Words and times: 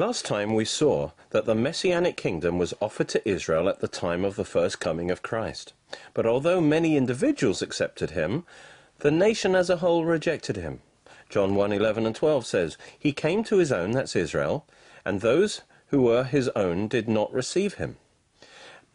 Last 0.00 0.24
time 0.24 0.54
we 0.54 0.64
saw 0.64 1.10
that 1.30 1.44
the 1.44 1.56
Messianic 1.56 2.16
kingdom 2.16 2.56
was 2.56 2.72
offered 2.80 3.08
to 3.08 3.28
Israel 3.28 3.68
at 3.68 3.80
the 3.80 3.88
time 3.88 4.24
of 4.24 4.36
the 4.36 4.44
first 4.44 4.78
coming 4.78 5.10
of 5.10 5.24
Christ. 5.24 5.72
But 6.14 6.24
although 6.24 6.60
many 6.60 6.96
individuals 6.96 7.62
accepted 7.62 8.10
him, 8.10 8.46
the 9.00 9.10
nation 9.10 9.56
as 9.56 9.68
a 9.68 9.78
whole 9.78 10.04
rejected 10.04 10.54
him. 10.54 10.82
John 11.28 11.56
1 11.56 11.72
11 11.72 12.06
and 12.06 12.14
12 12.14 12.46
says, 12.46 12.78
He 12.96 13.12
came 13.12 13.42
to 13.42 13.56
his 13.56 13.72
own, 13.72 13.90
that's 13.90 14.14
Israel, 14.14 14.64
and 15.04 15.20
those 15.20 15.62
who 15.88 16.02
were 16.02 16.22
his 16.22 16.48
own 16.50 16.86
did 16.86 17.08
not 17.08 17.32
receive 17.32 17.74
him. 17.74 17.96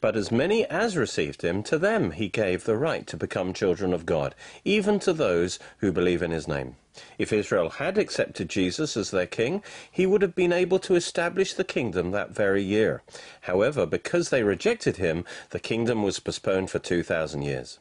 But 0.04 0.18
as 0.18 0.34
many 0.34 0.66
as 0.66 0.98
received 0.98 1.44
him, 1.44 1.64
to 1.64 1.78
them 1.78 2.12
he 2.12 2.28
gave 2.28 2.66
the 2.66 2.76
right 2.76 3.08
to 3.08 3.16
become 3.16 3.54
children 3.54 3.94
of 3.94 4.06
God, 4.06 4.36
even 4.66 5.00
to 5.00 5.14
those 5.14 5.60
who 5.78 5.94
believe 5.94 6.22
in 6.22 6.32
his 6.32 6.46
name. 6.46 6.76
If 7.18 7.32
Israel 7.32 7.70
had 7.70 7.98
accepted 7.98 8.50
Jesus 8.50 8.98
as 8.98 9.12
their 9.12 9.26
king, 9.26 9.64
he 9.90 10.06
would 10.06 10.22
have 10.22 10.36
been 10.36 10.52
able 10.52 10.78
to 10.80 10.96
establish 10.96 11.54
the 11.54 11.64
kingdom 11.64 12.12
that 12.12 12.32
very 12.32 12.62
year. 12.62 13.02
However, 13.44 13.86
because 13.86 14.28
they 14.28 14.44
rejected 14.44 14.98
him, 14.98 15.24
the 15.52 15.60
kingdom 15.62 16.04
was 16.04 16.20
postponed 16.20 16.70
for 16.70 16.80
2,000 16.80 17.42
years. 17.42 17.80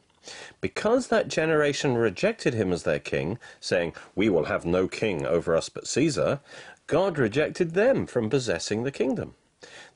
Because 0.60 1.08
that 1.08 1.26
generation 1.26 1.96
rejected 1.96 2.54
him 2.54 2.72
as 2.72 2.84
their 2.84 3.00
king, 3.00 3.36
saying, 3.58 3.94
We 4.14 4.28
will 4.28 4.44
have 4.44 4.64
no 4.64 4.86
king 4.86 5.26
over 5.26 5.56
us 5.56 5.68
but 5.68 5.88
Caesar, 5.88 6.38
God 6.86 7.18
rejected 7.18 7.74
them 7.74 8.06
from 8.06 8.30
possessing 8.30 8.84
the 8.84 8.92
kingdom. 8.92 9.34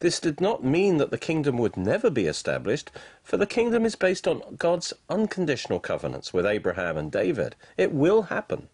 This 0.00 0.20
did 0.20 0.40
not 0.40 0.62
mean 0.64 0.98
that 0.98 1.10
the 1.10 1.18
kingdom 1.18 1.58
would 1.58 1.76
never 1.76 2.10
be 2.10 2.26
established, 2.26 2.90
for 3.22 3.36
the 3.36 3.46
kingdom 3.46 3.84
is 3.84 3.96
based 3.96 4.28
on 4.28 4.56
God's 4.56 4.92
unconditional 5.08 5.80
covenants 5.80 6.32
with 6.32 6.46
Abraham 6.46 6.96
and 6.96 7.10
David. 7.10 7.56
It 7.76 7.92
will 7.92 8.22
happen. 8.22 8.68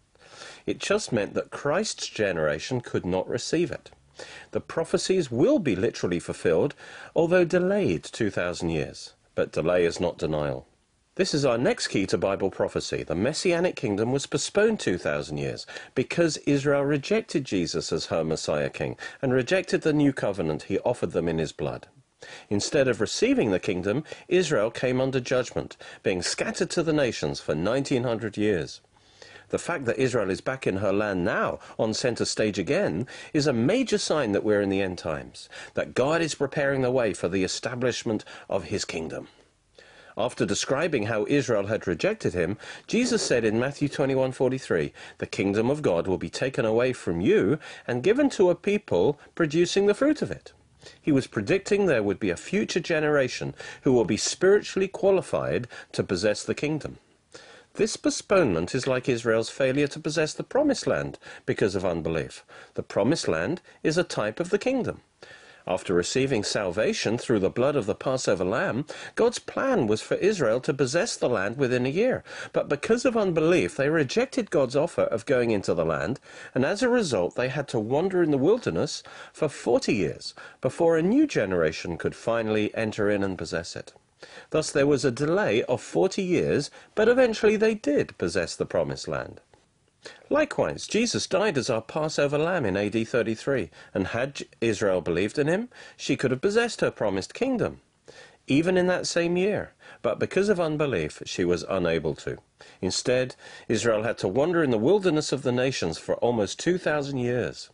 It 0.65 0.79
just 0.79 1.11
meant 1.11 1.33
that 1.33 1.51
Christ's 1.51 2.07
generation 2.07 2.81
could 2.81 3.05
not 3.05 3.27
receive 3.27 3.71
it. 3.71 3.91
The 4.51 4.61
prophecies 4.61 5.31
will 5.31 5.59
be 5.59 5.75
literally 5.75 6.19
fulfilled, 6.19 6.75
although 7.15 7.45
delayed 7.45 8.03
2,000 8.03 8.69
years. 8.69 9.13
But 9.35 9.51
delay 9.51 9.85
is 9.85 9.99
not 9.99 10.19
denial. 10.19 10.67
This 11.15 11.35
is 11.35 11.45
our 11.45 11.59
next 11.59 11.89
key 11.89 12.07
to 12.07 12.17
Bible 12.17 12.49
prophecy. 12.49 13.03
The 13.03 13.13
Messianic 13.13 13.75
kingdom 13.75 14.11
was 14.11 14.25
postponed 14.25 14.79
2,000 14.79 15.37
years 15.37 15.67
because 15.93 16.37
Israel 16.37 16.83
rejected 16.83 17.45
Jesus 17.45 17.93
as 17.93 18.07
her 18.07 18.23
Messiah 18.23 18.71
king 18.71 18.97
and 19.21 19.31
rejected 19.31 19.83
the 19.83 19.93
new 19.93 20.11
covenant 20.11 20.63
he 20.63 20.79
offered 20.79 21.11
them 21.11 21.27
in 21.27 21.37
his 21.37 21.51
blood. 21.51 21.87
Instead 22.49 22.87
of 22.87 22.99
receiving 22.99 23.51
the 23.51 23.59
kingdom, 23.59 24.03
Israel 24.27 24.71
came 24.71 24.99
under 24.99 25.19
judgment, 25.19 25.77
being 26.01 26.23
scattered 26.23 26.71
to 26.71 26.81
the 26.81 26.91
nations 26.91 27.39
for 27.39 27.53
1900 27.53 28.35
years. 28.35 28.81
The 29.49 29.59
fact 29.59 29.85
that 29.85 29.99
Israel 29.99 30.31
is 30.31 30.41
back 30.41 30.65
in 30.65 30.77
her 30.77 30.91
land 30.91 31.23
now, 31.23 31.59
on 31.77 31.93
center 31.93 32.25
stage 32.25 32.57
again, 32.57 33.05
is 33.33 33.45
a 33.45 33.53
major 33.53 33.99
sign 33.99 34.31
that 34.31 34.43
we're 34.43 34.61
in 34.61 34.69
the 34.69 34.81
end 34.81 34.97
times, 34.97 35.47
that 35.75 35.93
God 35.93 36.23
is 36.23 36.33
preparing 36.33 36.81
the 36.81 36.89
way 36.89 37.13
for 37.13 37.27
the 37.27 37.43
establishment 37.43 38.25
of 38.49 38.63
his 38.63 38.83
kingdom. 38.83 39.27
After 40.15 40.45
describing 40.45 41.07
how 41.07 41.25
Israel 41.27 41.67
had 41.67 41.87
rejected 41.87 42.33
him, 42.33 42.57
Jesus 42.85 43.23
said 43.23 43.43
in 43.43 43.59
Matthew 43.59 43.89
21:43, 43.89 44.93
"The 45.17 45.25
kingdom 45.25 45.69
of 45.69 45.81
God 45.81 46.07
will 46.07 46.19
be 46.19 46.29
taken 46.29 46.65
away 46.65 46.93
from 46.93 47.19
you 47.19 47.57
and 47.87 48.03
given 48.03 48.29
to 48.31 48.49
a 48.49 48.55
people 48.55 49.19
producing 49.33 49.87
the 49.87 49.95
fruit 49.95 50.21
of 50.21 50.29
it." 50.29 50.53
He 51.01 51.11
was 51.11 51.27
predicting 51.27 51.85
there 51.85 52.03
would 52.03 52.19
be 52.19 52.29
a 52.29 52.37
future 52.37 52.79
generation 52.79 53.55
who 53.83 53.93
will 53.93 54.05
be 54.05 54.17
spiritually 54.17 54.87
qualified 54.87 55.67
to 55.93 56.03
possess 56.03 56.43
the 56.43 56.53
kingdom. 56.53 56.97
This 57.75 57.97
postponement 57.97 58.75
is 58.75 58.85
like 58.85 59.09
Israel's 59.09 59.49
failure 59.49 59.87
to 59.87 59.99
possess 59.99 60.33
the 60.33 60.43
promised 60.43 60.85
land 60.85 61.17
because 61.47 61.73
of 61.73 61.83
unbelief. 61.83 62.45
The 62.75 62.83
promised 62.83 63.27
land 63.27 63.61
is 63.81 63.97
a 63.97 64.03
type 64.03 64.39
of 64.39 64.51
the 64.51 64.59
kingdom. 64.59 65.01
After 65.65 65.93
receiving 65.93 66.43
salvation 66.43 67.17
through 67.17 67.39
the 67.39 67.49
blood 67.49 67.77
of 67.77 67.85
the 67.85 67.95
Passover 67.95 68.43
lamb, 68.43 68.85
God's 69.15 69.39
plan 69.39 69.87
was 69.87 70.01
for 70.01 70.15
Israel 70.15 70.59
to 70.59 70.73
possess 70.73 71.15
the 71.15 71.29
land 71.29 71.57
within 71.57 71.85
a 71.85 71.89
year. 71.89 72.21
But 72.51 72.67
because 72.67 73.05
of 73.05 73.15
unbelief, 73.15 73.77
they 73.77 73.89
rejected 73.89 74.51
God's 74.51 74.75
offer 74.75 75.03
of 75.03 75.25
going 75.25 75.51
into 75.51 75.73
the 75.73 75.85
land, 75.85 76.19
and 76.53 76.65
as 76.65 76.83
a 76.83 76.89
result, 76.89 77.35
they 77.35 77.47
had 77.47 77.69
to 77.69 77.79
wander 77.79 78.21
in 78.21 78.31
the 78.31 78.37
wilderness 78.37 79.03
for 79.31 79.47
40 79.47 79.93
years 79.93 80.33
before 80.59 80.97
a 80.97 81.01
new 81.01 81.25
generation 81.25 81.97
could 81.97 82.15
finally 82.15 82.75
enter 82.75 83.09
in 83.09 83.23
and 83.23 83.37
possess 83.37 83.77
it. 83.77 83.93
Thus, 84.49 84.69
there 84.69 84.87
was 84.87 85.05
a 85.05 85.11
delay 85.11 85.63
of 85.63 85.81
40 85.81 86.21
years, 86.21 86.71
but 86.93 87.07
eventually 87.07 87.55
they 87.55 87.73
did 87.73 88.17
possess 88.17 88.55
the 88.55 88.65
promised 88.65 89.07
land. 89.07 89.39
Likewise, 90.29 90.87
Jesus 90.87 91.27
died 91.27 91.57
as 91.57 91.69
our 91.69 91.81
Passover 91.81 92.37
lamb 92.37 92.65
in 92.65 92.75
AD 92.75 93.07
33, 93.07 93.69
and 93.93 94.07
had 94.07 94.41
Israel 94.59 94.99
believed 94.99 95.39
in 95.39 95.47
him, 95.47 95.69
she 95.95 96.17
could 96.17 96.31
have 96.31 96.41
possessed 96.41 96.81
her 96.81 96.91
promised 96.91 97.33
kingdom, 97.33 97.79
even 98.47 98.77
in 98.77 98.87
that 98.87 99.07
same 99.07 99.37
year. 99.37 99.73
But 100.01 100.19
because 100.19 100.49
of 100.49 100.59
unbelief, 100.59 101.21
she 101.25 101.45
was 101.45 101.63
unable 101.69 102.15
to. 102.15 102.37
Instead, 102.81 103.35
Israel 103.69 104.03
had 104.03 104.17
to 104.17 104.27
wander 104.27 104.61
in 104.61 104.71
the 104.71 104.77
wilderness 104.77 105.31
of 105.31 105.43
the 105.43 105.51
nations 105.51 105.97
for 105.97 106.15
almost 106.15 106.59
2,000 106.59 107.17
years. 107.17 107.69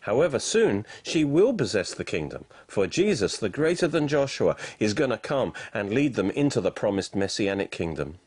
However, 0.00 0.38
soon 0.38 0.84
she 1.02 1.24
will 1.24 1.54
possess 1.54 1.94
the 1.94 2.04
kingdom, 2.04 2.44
for 2.66 2.86
Jesus, 2.86 3.38
the 3.38 3.48
greater 3.48 3.88
than 3.88 4.08
Joshua, 4.08 4.56
is 4.78 4.92
going 4.92 5.10
to 5.10 5.16
come 5.16 5.54
and 5.72 5.94
lead 5.94 6.14
them 6.14 6.30
into 6.30 6.60
the 6.60 6.70
promised 6.70 7.16
messianic 7.16 7.70
kingdom. 7.70 8.18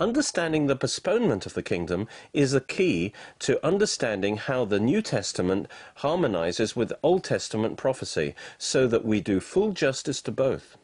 Understanding 0.00 0.66
the 0.66 0.76
postponement 0.76 1.44
of 1.44 1.52
the 1.52 1.62
kingdom 1.62 2.08
is 2.32 2.54
a 2.54 2.62
key 2.62 3.12
to 3.40 3.62
understanding 3.62 4.38
how 4.38 4.64
the 4.64 4.80
New 4.80 5.02
Testament 5.02 5.68
harmonizes 5.96 6.74
with 6.74 6.94
Old 7.02 7.22
Testament 7.22 7.76
prophecy 7.76 8.34
so 8.56 8.86
that 8.86 9.04
we 9.04 9.20
do 9.20 9.40
full 9.40 9.72
justice 9.72 10.22
to 10.22 10.32
both. 10.32 10.78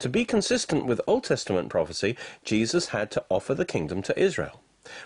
To 0.00 0.08
be 0.08 0.24
consistent 0.24 0.84
with 0.84 1.00
Old 1.06 1.22
Testament 1.22 1.68
prophecy, 1.68 2.16
Jesus 2.42 2.88
had 2.88 3.12
to 3.12 3.24
offer 3.28 3.54
the 3.54 3.64
kingdom 3.64 4.02
to 4.02 4.20
Israel. 4.20 4.60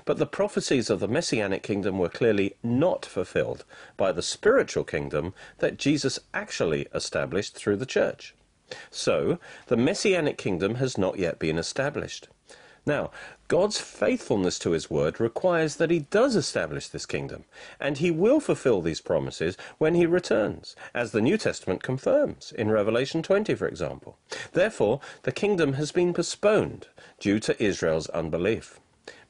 But 0.06 0.16
the 0.16 0.24
prophecies 0.24 0.88
of 0.88 1.00
the 1.00 1.08
Messianic 1.08 1.62
kingdom 1.62 1.98
were 1.98 2.08
clearly 2.08 2.56
not 2.62 3.04
fulfilled 3.04 3.66
by 3.98 4.10
the 4.10 4.22
spiritual 4.22 4.84
kingdom 4.84 5.34
that 5.58 5.76
Jesus 5.76 6.18
actually 6.32 6.86
established 6.94 7.56
through 7.56 7.76
the 7.76 7.84
church. 7.84 8.34
So, 8.90 9.38
the 9.66 9.76
Messianic 9.76 10.38
kingdom 10.38 10.76
has 10.76 10.96
not 10.96 11.18
yet 11.18 11.38
been 11.38 11.58
established. 11.58 12.28
Now, 12.86 13.10
God's 13.48 13.78
faithfulness 13.78 14.58
to 14.60 14.70
his 14.70 14.88
word 14.88 15.20
requires 15.20 15.76
that 15.76 15.90
he 15.90 16.00
does 16.00 16.34
establish 16.34 16.88
this 16.88 17.04
kingdom, 17.04 17.44
and 17.78 17.98
he 17.98 18.10
will 18.10 18.40
fulfill 18.40 18.80
these 18.80 19.00
promises 19.00 19.56
when 19.78 19.94
he 19.94 20.06
returns, 20.06 20.74
as 20.94 21.12
the 21.12 21.20
New 21.20 21.36
Testament 21.36 21.82
confirms, 21.82 22.52
in 22.52 22.70
Revelation 22.70 23.22
20, 23.22 23.54
for 23.54 23.66
example. 23.66 24.18
Therefore, 24.52 25.00
the 25.24 25.32
kingdom 25.32 25.74
has 25.74 25.92
been 25.92 26.14
postponed 26.14 26.88
due 27.18 27.38
to 27.40 27.62
Israel's 27.62 28.08
unbelief. 28.08 28.80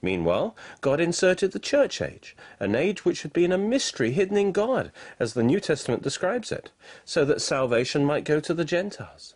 Meanwhile, 0.03 0.57
God 0.81 1.01
inserted 1.01 1.53
the 1.53 1.59
church 1.59 2.01
age, 2.01 2.37
an 2.59 2.75
age 2.75 3.05
which 3.05 3.23
had 3.23 3.33
been 3.33 3.53
a 3.53 3.59
mystery 3.59 4.13
hidden 4.13 4.37
in 4.37 4.53
God, 4.53 4.93
as 5.19 5.35
the 5.35 5.43
New 5.43 5.61
Testament 5.61 6.03
describes 6.03 6.53
it, 6.53 6.71
so 7.05 7.25
that 7.25 7.43
salvation 7.43 8.05
might 8.05 8.25
go 8.25 8.41
to 8.41 8.55
the 8.55 8.65
Gentiles. 8.65 9.35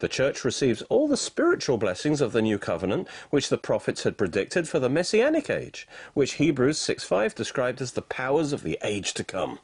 The 0.00 0.08
church 0.08 0.44
receives 0.44 0.82
all 0.82 1.06
the 1.06 1.16
spiritual 1.16 1.78
blessings 1.78 2.20
of 2.20 2.32
the 2.32 2.42
new 2.42 2.58
covenant 2.58 3.06
which 3.30 3.48
the 3.48 3.56
prophets 3.56 4.02
had 4.02 4.18
predicted 4.18 4.68
for 4.68 4.80
the 4.80 4.88
messianic 4.88 5.48
age, 5.48 5.86
which 6.14 6.34
Hebrews 6.34 6.78
6:5 6.78 7.34
described 7.34 7.80
as 7.80 7.92
the 7.92 8.02
powers 8.02 8.52
of 8.52 8.64
the 8.64 8.76
age 8.82 9.14
to 9.14 9.22
come. 9.22 9.60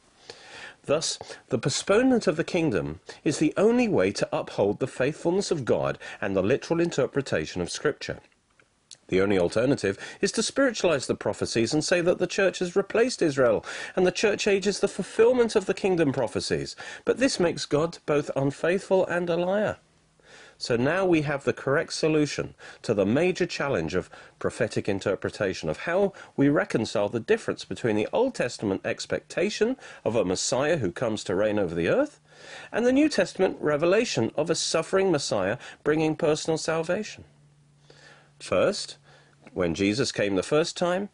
Thus, 0.85 1.19
the 1.49 1.59
postponement 1.59 2.27
of 2.27 2.37
the 2.37 2.43
kingdom 2.43 3.01
is 3.23 3.39
the 3.39 3.53
only 3.57 3.87
way 3.87 4.11
to 4.13 4.29
uphold 4.31 4.79
the 4.79 4.87
faithfulness 4.87 5.51
of 5.51 5.65
God 5.65 5.99
and 6.21 6.35
the 6.35 6.41
literal 6.41 6.79
interpretation 6.79 7.61
of 7.61 7.69
Scripture. 7.69 8.19
The 9.09 9.21
only 9.21 9.37
alternative 9.37 9.99
is 10.21 10.31
to 10.31 10.41
spiritualize 10.41 11.07
the 11.07 11.15
prophecies 11.15 11.73
and 11.73 11.83
say 11.83 11.99
that 11.99 12.17
the 12.17 12.25
church 12.25 12.59
has 12.59 12.77
replaced 12.77 13.21
Israel 13.21 13.65
and 13.95 14.07
the 14.07 14.11
church 14.11 14.47
age 14.47 14.65
is 14.65 14.79
the 14.79 14.87
fulfillment 14.87 15.57
of 15.57 15.65
the 15.65 15.73
kingdom 15.73 16.13
prophecies. 16.13 16.77
But 17.03 17.17
this 17.17 17.37
makes 17.37 17.65
God 17.65 17.97
both 18.05 18.31
unfaithful 18.37 19.05
and 19.05 19.29
a 19.29 19.35
liar. 19.35 19.77
So 20.61 20.75
now 20.75 21.07
we 21.07 21.23
have 21.23 21.43
the 21.43 21.53
correct 21.53 21.91
solution 21.91 22.53
to 22.83 22.93
the 22.93 23.03
major 23.03 23.47
challenge 23.47 23.95
of 23.95 24.11
prophetic 24.37 24.87
interpretation 24.87 25.69
of 25.69 25.79
how 25.89 26.13
we 26.37 26.49
reconcile 26.49 27.09
the 27.09 27.19
difference 27.19 27.65
between 27.65 27.95
the 27.95 28.07
Old 28.13 28.35
Testament 28.35 28.81
expectation 28.85 29.75
of 30.05 30.15
a 30.15 30.23
Messiah 30.23 30.77
who 30.77 30.91
comes 30.91 31.23
to 31.23 31.33
reign 31.33 31.57
over 31.57 31.73
the 31.73 31.87
earth 31.87 32.19
and 32.71 32.85
the 32.85 32.93
New 32.93 33.09
Testament 33.09 33.57
revelation 33.59 34.31
of 34.35 34.51
a 34.51 34.55
suffering 34.55 35.11
Messiah 35.11 35.57
bringing 35.83 36.15
personal 36.15 36.59
salvation. 36.59 37.23
First, 38.39 38.97
when 39.53 39.73
Jesus 39.73 40.11
came 40.11 40.35
the 40.35 40.43
first 40.43 40.77
time, 40.77 41.09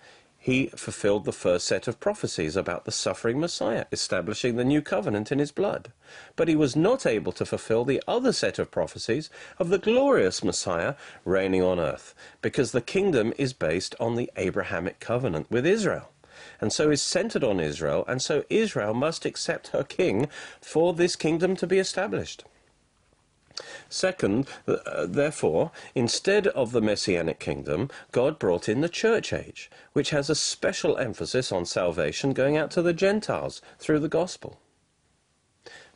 he 0.48 0.68
fulfilled 0.68 1.26
the 1.26 1.34
first 1.34 1.68
set 1.68 1.90
of 1.90 2.00
prophecies 2.00 2.56
about 2.56 2.86
the 2.86 2.92
suffering 2.92 3.38
Messiah, 3.38 3.84
establishing 3.92 4.56
the 4.56 4.64
new 4.64 4.82
covenant 4.82 5.30
in 5.30 5.40
his 5.40 5.52
blood. 5.52 5.92
But 6.38 6.48
he 6.48 6.56
was 6.56 6.74
not 6.74 7.06
able 7.06 7.34
to 7.34 7.46
fulfill 7.46 7.84
the 7.84 8.02
other 8.08 8.32
set 8.32 8.58
of 8.58 8.72
prophecies 8.72 9.30
of 9.60 9.68
the 9.68 9.78
glorious 9.78 10.46
Messiah 10.46 10.96
reigning 11.26 11.62
on 11.62 11.82
earth, 11.82 12.16
because 12.42 12.72
the 12.72 12.80
kingdom 12.80 13.34
is 13.38 13.52
based 13.52 13.94
on 14.00 14.16
the 14.16 14.32
Abrahamic 14.38 15.02
covenant 15.02 15.52
with 15.52 15.66
Israel. 15.66 16.14
and 16.62 16.72
so 16.72 16.90
is 16.92 17.02
centered 17.02 17.44
on 17.44 17.60
Israel, 17.60 18.06
and 18.08 18.22
so 18.22 18.46
Israel 18.50 18.94
must 18.94 19.26
accept 19.26 19.70
her 19.70 19.84
king 19.84 20.30
for 20.62 20.94
this 20.94 21.18
kingdom 21.18 21.58
to 21.58 21.68
be 21.68 21.78
established. 21.78 22.46
Second, 23.90 24.48
uh, 24.68 25.06
therefore, 25.08 25.72
instead 25.96 26.48
of 26.48 26.72
the 26.72 26.82
Messianic 26.82 27.40
kingdom, 27.40 27.90
God 28.12 28.38
brought 28.38 28.70
in 28.70 28.82
the 28.82 28.90
church 28.90 29.34
age, 29.34 29.72
which 29.94 30.12
has 30.12 30.30
a 30.30 30.36
special 30.36 30.98
emphasis 30.98 31.52
on 31.52 31.66
salvation 31.66 32.34
going 32.34 32.56
out 32.56 32.70
to 32.72 32.82
the 32.82 32.94
Gentiles 32.94 33.62
through 33.80 34.00
the 34.00 34.08
gospel. 34.08 34.60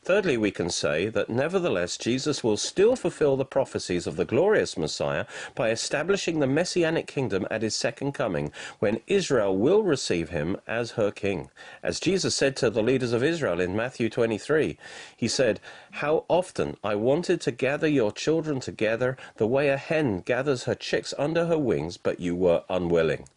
Thirdly, 0.03 0.35
we 0.35 0.49
can 0.49 0.71
say 0.71 1.09
that 1.09 1.29
nevertheless 1.29 1.95
Jesus 1.95 2.43
will 2.43 2.57
still 2.57 2.95
fulfill 2.95 3.37
the 3.37 3.45
prophecies 3.45 4.07
of 4.07 4.15
the 4.15 4.25
glorious 4.25 4.75
Messiah 4.75 5.25
by 5.53 5.69
establishing 5.69 6.39
the 6.39 6.47
messianic 6.47 7.05
kingdom 7.05 7.45
at 7.51 7.61
his 7.61 7.75
second 7.75 8.13
coming, 8.13 8.51
when 8.79 9.01
Israel 9.05 9.55
will 9.55 9.83
receive 9.83 10.29
him 10.29 10.57
as 10.65 10.91
her 10.91 11.11
king. 11.11 11.51
As 11.83 11.99
Jesus 11.99 12.33
said 12.33 12.55
to 12.55 12.71
the 12.71 12.81
leaders 12.81 13.13
of 13.13 13.23
Israel 13.23 13.59
in 13.59 13.75
Matthew 13.75 14.09
23, 14.09 14.75
he 15.15 15.27
said, 15.27 15.59
How 15.91 16.25
often 16.27 16.77
I 16.83 16.95
wanted 16.95 17.39
to 17.41 17.51
gather 17.51 17.87
your 17.87 18.11
children 18.11 18.59
together 18.59 19.17
the 19.35 19.45
way 19.45 19.69
a 19.69 19.77
hen 19.77 20.21
gathers 20.21 20.63
her 20.63 20.73
chicks 20.73 21.13
under 21.19 21.45
her 21.45 21.59
wings, 21.59 21.97
but 21.97 22.19
you 22.19 22.35
were 22.35 22.63
unwilling. 22.69 23.27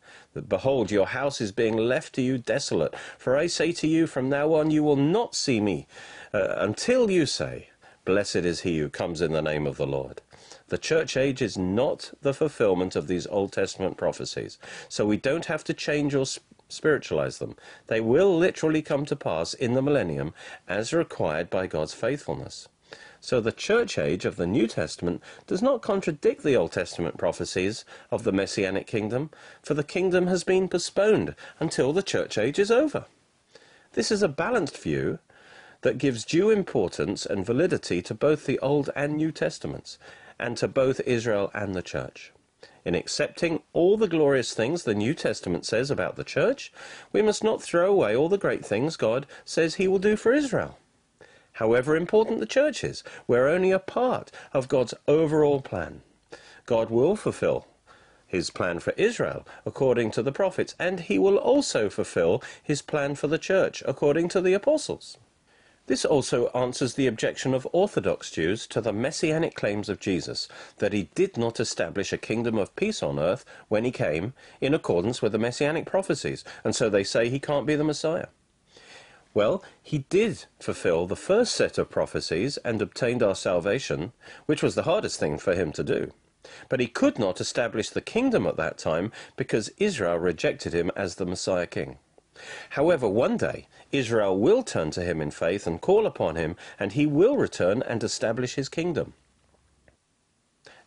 Behold, 0.49 0.91
your 0.91 1.07
house 1.07 1.41
is 1.41 1.53
being 1.53 1.77
left 1.77 2.15
to 2.15 2.23
you 2.23 2.39
desolate. 2.39 2.95
For 3.19 3.37
I 3.37 3.47
say 3.47 3.73
to 3.73 3.87
you, 3.87 4.07
from 4.07 4.29
now 4.29 4.55
on 4.55 4.71
you 4.71 4.83
will 4.83 4.97
not 4.97 5.35
see 5.35 5.61
me 5.61 5.87
uh, 6.33 6.55
until 6.59 7.11
you 7.11 7.27
say, 7.27 7.69
Blessed 8.05 8.37
is 8.37 8.61
he 8.61 8.79
who 8.79 8.91
comes 8.91 9.21
in 9.21 9.33
the 9.33 9.41
name 9.41 9.67
of 9.67 9.77
the 9.77 9.87
Lord. 9.87 10.21
The 10.69 10.79
church 10.79 11.17
age 11.17 11.41
is 11.41 11.57
not 11.57 12.13
the 12.23 12.35
fulfillment 12.35 12.97
of 12.97 13.07
these 13.07 13.27
Old 13.27 13.53
Testament 13.53 13.97
prophecies, 13.97 14.59
so 14.89 15.07
we 15.07 15.17
don't 15.17 15.47
have 15.47 15.65
to 15.65 15.75
change 15.75 16.15
or 16.15 16.27
spiritualize 16.69 17.39
them. 17.39 17.57
They 17.87 18.01
will 18.01 18.37
literally 18.37 18.83
come 18.83 19.05
to 19.07 19.17
pass 19.17 19.55
in 19.55 19.75
the 19.75 19.83
millennium 19.83 20.35
as 20.69 20.93
required 20.93 21.49
by 21.49 21.67
God's 21.67 21.95
faithfulness. 21.95 22.69
So 23.21 23.41
the 23.41 23.53
church 23.53 23.99
age 23.99 24.25
of 24.25 24.37
the 24.37 24.47
New 24.47 24.67
Testament 24.67 25.23
does 25.47 25.63
not 25.63 25.83
contradict 25.83 26.43
the 26.43 26.57
Old 26.57 26.73
Testament 26.73 27.17
prophecies 27.17 27.85
of 28.11 28.25
the 28.25 28.33
Messianic 28.33 28.87
kingdom, 28.87 29.31
for 29.63 29.75
the 29.75 29.85
kingdom 29.85 30.27
has 30.27 30.45
been 30.45 30.69
postponed 30.69 31.35
until 31.59 31.93
the 31.93 32.03
church 32.03 32.37
age 32.37 32.59
is 32.59 32.71
over. 32.71 33.07
This 33.93 34.11
is 34.11 34.23
a 34.23 34.29
balanced 34.29 34.77
view 34.77 35.19
that 35.83 35.99
gives 35.99 36.25
due 36.25 36.51
importance 36.51 37.27
and 37.27 37.47
validity 37.47 38.03
to 38.03 38.15
both 38.15 38.47
the 38.47 38.59
Old 38.61 38.91
and 38.97 39.17
New 39.17 39.31
Testaments, 39.31 39.99
and 40.39 40.57
to 40.57 40.67
both 40.67 41.01
Israel 41.01 41.51
and 41.55 41.75
the 41.75 41.83
church. 41.83 42.33
In 42.85 42.95
accepting 42.95 43.63
all 43.73 43.97
the 43.97 44.09
glorious 44.09 44.53
things 44.53 44.83
the 44.83 44.95
New 44.95 45.15
Testament 45.15 45.65
says 45.65 45.91
about 45.91 46.17
the 46.17 46.25
church, 46.25 46.73
we 47.13 47.23
must 47.23 47.45
not 47.45 47.63
throw 47.63 47.91
away 47.91 48.15
all 48.15 48.29
the 48.29 48.37
great 48.37 48.65
things 48.65 48.97
God 48.97 49.27
says 49.45 49.77
he 49.77 49.89
will 49.89 49.99
do 49.99 50.17
for 50.17 50.33
Israel. 50.33 50.79
However 51.55 51.97
important 51.97 52.41
the 52.41 52.47
church 52.47 52.83
is, 52.83 53.05
we're 53.27 53.49
only 53.49 53.71
a 53.71 53.79
part 53.79 54.31
of 54.53 54.69
God's 54.69 54.95
overall 55.07 55.61
plan. 55.61 56.03
God 56.67 56.91
will 56.91 57.17
fulfill 57.17 57.67
his 58.27 58.51
plan 58.51 58.81
for 58.81 58.93
Israel 58.97 59.47
according 59.65 60.11
to 60.13 60.23
the 60.23 60.33
prophets, 60.33 60.75
and 60.79 61.01
he 61.01 61.19
will 61.19 61.37
also 61.37 61.89
fulfill 61.89 62.43
his 62.61 62.83
plan 62.83 63.15
for 63.15 63.29
the 63.29 63.39
church 63.39 63.83
according 63.87 64.29
to 64.31 64.41
the 64.41 64.53
apostles. 64.53 65.17
This 65.87 66.05
also 66.05 66.49
answers 66.49 66.95
the 66.95 67.07
objection 67.07 67.55
of 67.55 67.69
Orthodox 67.71 68.31
Jews 68.31 68.67
to 68.69 68.81
the 68.81 68.93
messianic 68.93 69.55
claims 69.55 69.89
of 69.89 70.01
Jesus, 70.01 70.49
that 70.79 70.95
he 70.95 71.11
did 71.15 71.37
not 71.37 71.61
establish 71.61 72.13
a 72.13 72.19
kingdom 72.19 72.59
of 72.59 72.75
peace 72.75 73.03
on 73.03 73.19
earth 73.19 73.45
when 73.69 73.85
he 73.85 73.93
came 73.93 74.33
in 74.61 74.75
accordance 74.75 75.23
with 75.23 75.33
the 75.33 75.39
messianic 75.39 75.87
prophecies, 75.87 76.43
and 76.65 76.75
so 76.75 76.89
they 76.89 77.05
say 77.05 77.29
he 77.29 77.39
can't 77.39 77.67
be 77.67 77.77
the 77.77 77.85
Messiah. 77.85 78.29
Well, 79.35 79.65
he 79.83 79.99
did 79.99 80.45
fulfill 80.61 81.07
the 81.07 81.17
first 81.17 81.57
set 81.57 81.77
of 81.77 81.91
prophecies 81.91 82.57
and 82.59 82.81
obtained 82.81 83.21
our 83.23 83.35
salvation, 83.35 84.13
which 84.47 84.63
was 84.63 84.77
the 84.77 84.85
hardest 84.85 85.19
thing 85.19 85.39
for 85.39 85.55
him 85.55 85.73
to 85.73 85.83
do. 85.83 86.13
But 86.69 86.79
he 86.79 86.87
could 86.87 87.19
not 87.19 87.41
establish 87.41 87.91
the 87.91 88.01
kingdom 88.01 88.47
at 88.47 88.57
that 88.59 88.79
time 88.79 89.11
because 89.37 89.73
Israel 89.79 90.19
rejected 90.19 90.73
him 90.73 90.93
as 90.95 91.17
the 91.17 91.27
Messiah 91.27 91.67
king. 91.67 91.99
However, 92.71 93.09
one 93.09 93.37
day 93.37 93.67
Israel 93.91 94.39
will 94.39 94.63
turn 94.63 94.91
to 94.93 95.03
him 95.03 95.21
in 95.21 95.31
faith 95.31 95.67
and 95.67 95.81
call 95.81 96.07
upon 96.07 96.37
him, 96.37 96.57
and 96.79 96.93
he 96.93 97.07
will 97.07 97.37
return 97.37 97.83
and 97.83 98.05
establish 98.05 98.55
his 98.55 98.69
kingdom. 98.69 99.15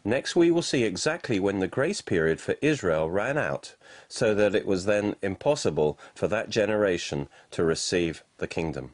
Next, 0.08 0.38
we 0.38 0.52
will 0.52 0.62
see 0.62 0.86
exactly 0.86 1.38
when 1.38 1.60
the 1.60 1.68
grace 1.68 2.00
period 2.00 2.40
for 2.40 2.56
Israel 2.62 3.10
ran 3.10 3.38
out, 3.38 3.76
so 4.08 4.34
that 4.36 4.56
it 4.56 4.66
was 4.66 4.86
then 4.86 5.18
impossible 5.22 6.00
for 6.16 6.30
that 6.30 6.50
generation 6.50 7.28
to 7.52 7.66
receive 7.66 8.24
the 8.38 8.48
kingdom. 8.48 8.92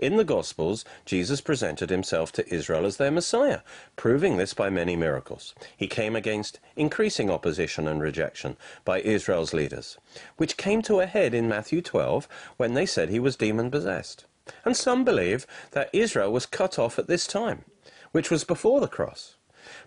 In 0.00 0.16
the 0.16 0.24
Gospels, 0.24 0.84
Jesus 1.04 1.40
presented 1.40 1.90
himself 1.90 2.32
to 2.32 2.52
Israel 2.52 2.86
as 2.86 2.96
their 2.96 3.12
Messiah, 3.12 3.60
proving 3.94 4.36
this 4.36 4.52
by 4.52 4.68
many 4.68 4.96
miracles. 4.96 5.54
He 5.76 5.86
came 5.86 6.16
against 6.16 6.58
increasing 6.74 7.30
opposition 7.30 7.86
and 7.86 8.02
rejection 8.02 8.56
by 8.84 9.02
Israel's 9.02 9.54
leaders, 9.54 9.96
which 10.38 10.56
came 10.56 10.82
to 10.82 10.98
a 10.98 11.06
head 11.06 11.34
in 11.34 11.48
Matthew 11.48 11.80
12 11.80 12.26
when 12.56 12.74
they 12.74 12.84
said 12.84 13.10
he 13.10 13.20
was 13.20 13.36
demon 13.36 13.70
possessed. 13.70 14.24
And 14.64 14.76
some 14.76 15.04
believe 15.04 15.46
that 15.70 15.88
Israel 15.92 16.32
was 16.32 16.46
cut 16.46 16.80
off 16.80 16.98
at 16.98 17.06
this 17.06 17.28
time, 17.28 17.64
which 18.10 18.28
was 18.28 18.42
before 18.42 18.80
the 18.80 18.88
cross. 18.88 19.36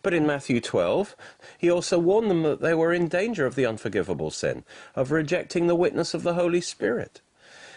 But 0.01 0.13
in 0.13 0.27
Matthew 0.27 0.61
12, 0.61 1.15
he 1.57 1.69
also 1.69 1.99
warned 1.99 2.29
them 2.29 2.43
that 2.43 2.61
they 2.61 2.73
were 2.73 2.93
in 2.93 3.07
danger 3.07 3.45
of 3.45 3.55
the 3.55 3.65
unforgivable 3.65 4.31
sin, 4.31 4.63
of 4.95 5.11
rejecting 5.11 5.67
the 5.67 5.75
witness 5.75 6.13
of 6.13 6.23
the 6.23 6.33
Holy 6.33 6.61
Spirit. 6.61 7.21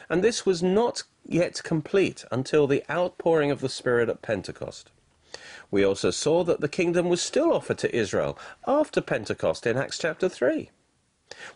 And 0.08 0.22
this 0.22 0.44
was 0.44 0.62
not 0.62 1.04
yet 1.24 1.62
complete 1.62 2.24
until 2.30 2.66
the 2.66 2.84
outpouring 2.90 3.50
of 3.50 3.60
the 3.60 3.68
Spirit 3.68 4.08
at 4.08 4.22
Pentecost. 4.22 4.90
We 5.70 5.84
also 5.84 6.10
saw 6.10 6.44
that 6.44 6.60
the 6.60 6.68
kingdom 6.68 7.08
was 7.08 7.22
still 7.22 7.52
offered 7.52 7.78
to 7.78 7.96
Israel 7.96 8.38
after 8.66 9.00
Pentecost 9.00 9.66
in 9.66 9.78
Acts 9.78 9.98
chapter 9.98 10.28
3. 10.28 10.70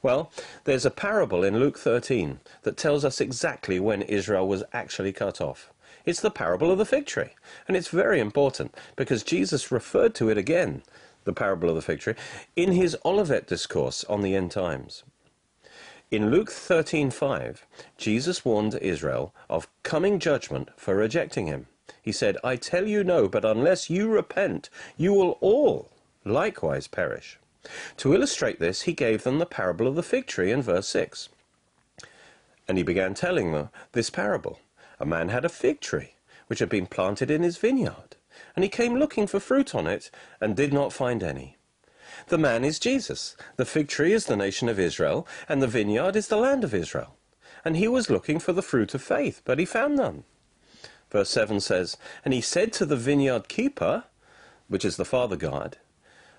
Well, 0.03 0.33
there's 0.65 0.87
a 0.87 0.91
parable 0.91 1.45
in 1.45 1.59
Luke 1.59 1.79
13 1.79 2.41
that 2.63 2.79
tells 2.79 3.05
us 3.05 3.21
exactly 3.21 3.79
when 3.79 4.03
Israel 4.03 4.49
was 4.49 4.65
actually 4.73 5.13
cut 5.13 5.41
off. 5.41 5.71
It's 6.07 6.21
the 6.21 6.31
parable 6.31 6.71
of 6.71 6.79
the 6.79 6.87
fig 6.87 7.05
tree, 7.05 7.31
and 7.67 7.77
it's 7.77 7.89
very 7.89 8.21
important 8.21 8.75
because 8.95 9.25
Jesus 9.25 9.73
referred 9.73 10.15
to 10.15 10.31
it 10.31 10.39
again, 10.39 10.83
the 11.25 11.33
parable 11.33 11.69
of 11.69 11.75
the 11.75 11.83
fig 11.83 11.99
tree, 11.99 12.15
in 12.55 12.73
his 12.73 12.97
Olivet 13.05 13.49
discourse 13.49 14.05
on 14.05 14.23
the 14.23 14.37
end 14.37 14.53
times. 14.53 15.03
In 16.13 16.31
Luke 16.31 16.53
13:5, 16.53 17.67
Jesus 17.99 18.45
warned 18.45 18.77
Israel 18.77 19.35
of 19.51 19.67
coming 19.83 20.21
judgment 20.21 20.69
for 20.77 20.95
rejecting 20.95 21.49
him. 21.49 21.67
He 22.01 22.13
said, 22.13 22.37
"I 22.45 22.55
tell 22.55 22.87
you 22.87 23.03
no, 23.03 23.27
but 23.27 23.45
unless 23.45 23.91
you 23.91 24.09
repent, 24.09 24.71
you 24.97 25.13
will 25.13 25.37
all 25.41 25.91
likewise 26.25 26.87
perish." 26.87 27.41
To 27.97 28.15
illustrate 28.15 28.61
this, 28.61 28.83
he 28.83 28.93
gave 28.93 29.25
them 29.25 29.41
the 29.41 29.47
parable 29.47 29.89
of 29.89 29.97
the 29.97 30.05
fig 30.05 30.29
tree 30.29 30.53
in 30.53 30.63
verse 30.63 30.87
6. 30.87 31.29
And 32.69 32.79
he 32.79 32.85
began 32.85 33.15
telling 33.15 33.51
them 33.53 33.71
this 33.91 34.09
parable. 34.09 34.61
A 34.99 35.07
man 35.07 35.29
had 35.29 35.45
a 35.45 35.51
fig 35.51 35.81
tree, 35.81 36.15
which 36.47 36.61
had 36.61 36.69
been 36.69 36.87
planted 36.87 37.31
in 37.31 37.43
his 37.43 37.59
vineyard, 37.59 38.17
and 38.55 38.63
he 38.63 38.69
came 38.69 38.97
looking 38.97 39.27
for 39.27 39.41
fruit 39.41 39.75
on 39.75 39.87
it, 39.87 40.11
and 40.41 40.57
did 40.57 40.73
not 40.73 40.93
find 40.93 41.23
any. 41.23 41.57
The 42.29 42.39
man 42.39 42.65
is 42.65 42.79
Jesus. 42.79 43.37
The 43.57 43.65
fig 43.65 43.89
tree 43.89 44.13
is 44.13 44.27
the 44.27 44.37
nation 44.37 44.69
of 44.69 44.79
Israel, 44.79 45.27
and 45.49 45.63
the 45.63 45.67
vineyard 45.67 46.17
is 46.17 46.29
the 46.29 46.37
land 46.37 46.65
of 46.65 46.75
Israel. 46.75 47.17
And 47.65 47.77
he 47.77 47.89
was 47.89 48.11
looking 48.11 48.39
for 48.39 48.53
the 48.53 48.63
fruit 48.63 48.95
of 48.95 49.03
faith, 49.03 49.43
but 49.45 49.59
he 49.59 49.65
found 49.65 49.97
none. 49.97 50.25
Verse 51.11 51.31
7 51.31 51.61
says, 51.61 51.97
And 52.25 52.33
he 52.33 52.41
said 52.41 52.73
to 52.75 52.87
the 52.87 52.97
vineyard 52.97 53.49
keeper, 53.49 54.05
which 54.69 54.85
is 54.85 54.97
the 54.97 55.05
Father 55.05 55.37
God, 55.37 55.79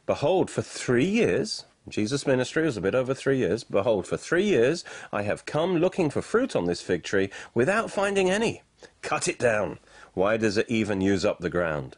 Behold, 0.05 0.49
for 0.49 0.61
three 0.61 1.05
years, 1.05 1.65
Jesus' 1.89 2.27
ministry 2.27 2.63
was 2.63 2.75
a 2.75 2.81
bit 2.81 2.95
over 2.95 3.13
three 3.13 3.37
years, 3.37 3.63
behold, 3.63 4.05
for 4.05 4.17
three 4.17 4.43
years 4.43 4.83
I 5.13 5.21
have 5.23 5.45
come 5.45 5.77
looking 5.77 6.09
for 6.09 6.21
fruit 6.21 6.55
on 6.55 6.65
this 6.65 6.81
fig 6.81 7.03
tree 7.03 7.29
without 7.53 7.89
finding 7.89 8.29
any. 8.29 8.61
Cut 9.01 9.27
it 9.27 9.39
down. 9.39 9.79
Why 10.13 10.35
does 10.37 10.57
it 10.57 10.69
even 10.69 10.99
use 10.99 11.23
up 11.23 11.39
the 11.39 11.49
ground? 11.49 11.95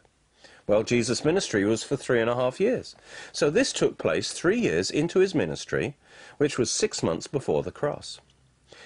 Well, 0.66 0.84
Jesus' 0.84 1.24
ministry 1.24 1.64
was 1.64 1.82
for 1.82 1.96
three 1.96 2.20
and 2.20 2.30
a 2.30 2.36
half 2.36 2.60
years. 2.60 2.94
So 3.32 3.50
this 3.50 3.72
took 3.72 3.98
place 3.98 4.30
three 4.30 4.60
years 4.60 4.90
into 4.90 5.18
his 5.18 5.34
ministry, 5.34 5.96
which 6.38 6.56
was 6.56 6.70
six 6.70 7.02
months 7.02 7.26
before 7.26 7.64
the 7.64 7.72
cross. 7.72 8.20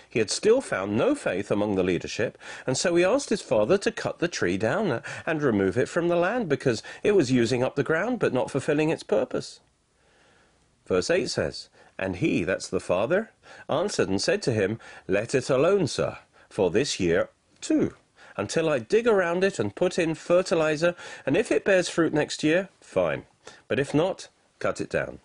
He 0.09 0.19
had 0.19 0.31
still 0.31 0.63
found 0.63 0.97
no 0.97 1.15
faith 1.15 1.51
among 1.51 1.75
the 1.75 1.83
leadership, 1.83 2.39
and 2.67 2.79
so 2.79 2.97
he 2.97 3.05
asked 3.05 3.29
his 3.29 3.43
father 3.43 3.77
to 3.79 3.93
cut 3.93 4.21
the 4.21 4.29
tree 4.29 4.57
down 4.57 5.03
and 5.27 5.43
remove 5.43 5.77
it 5.77 5.89
from 5.89 6.09
the 6.09 6.17
land 6.17 6.49
because 6.49 6.83
it 7.03 7.13
was 7.13 7.31
using 7.31 7.63
up 7.63 7.77
the 7.77 7.83
ground 7.83 8.21
but 8.21 8.33
not 8.33 8.51
fulfilling 8.51 8.89
its 8.89 9.03
purpose. 9.03 9.61
Verse 10.87 11.11
8 11.11 11.31
says, 11.31 11.69
And 11.99 12.17
he, 12.17 12.45
that's 12.45 12.69
the 12.69 12.81
father, 12.81 13.31
answered 13.69 14.09
and 14.09 14.21
said 14.21 14.43
to 14.43 14.53
him, 14.53 14.79
Let 15.09 15.35
it 15.35 15.51
alone, 15.51 15.87
sir, 15.87 16.19
for 16.49 16.71
this 16.71 17.01
year 17.01 17.31
too 17.61 17.95
until 18.37 18.69
I 18.69 18.79
dig 18.79 19.07
around 19.07 19.45
it 19.45 19.59
and 19.59 19.75
put 19.75 19.99
in 19.99 20.15
fertilizer, 20.15 20.95
and 21.25 21.37
if 21.37 21.53
it 21.53 21.65
bears 21.65 21.89
fruit 21.89 22.13
next 22.13 22.43
year, 22.43 22.69
fine. 22.81 23.25
But 23.69 23.79
if 23.79 23.95
not, 23.95 24.29
cut 24.59 24.81
it 24.81 24.91
down. 24.91 25.21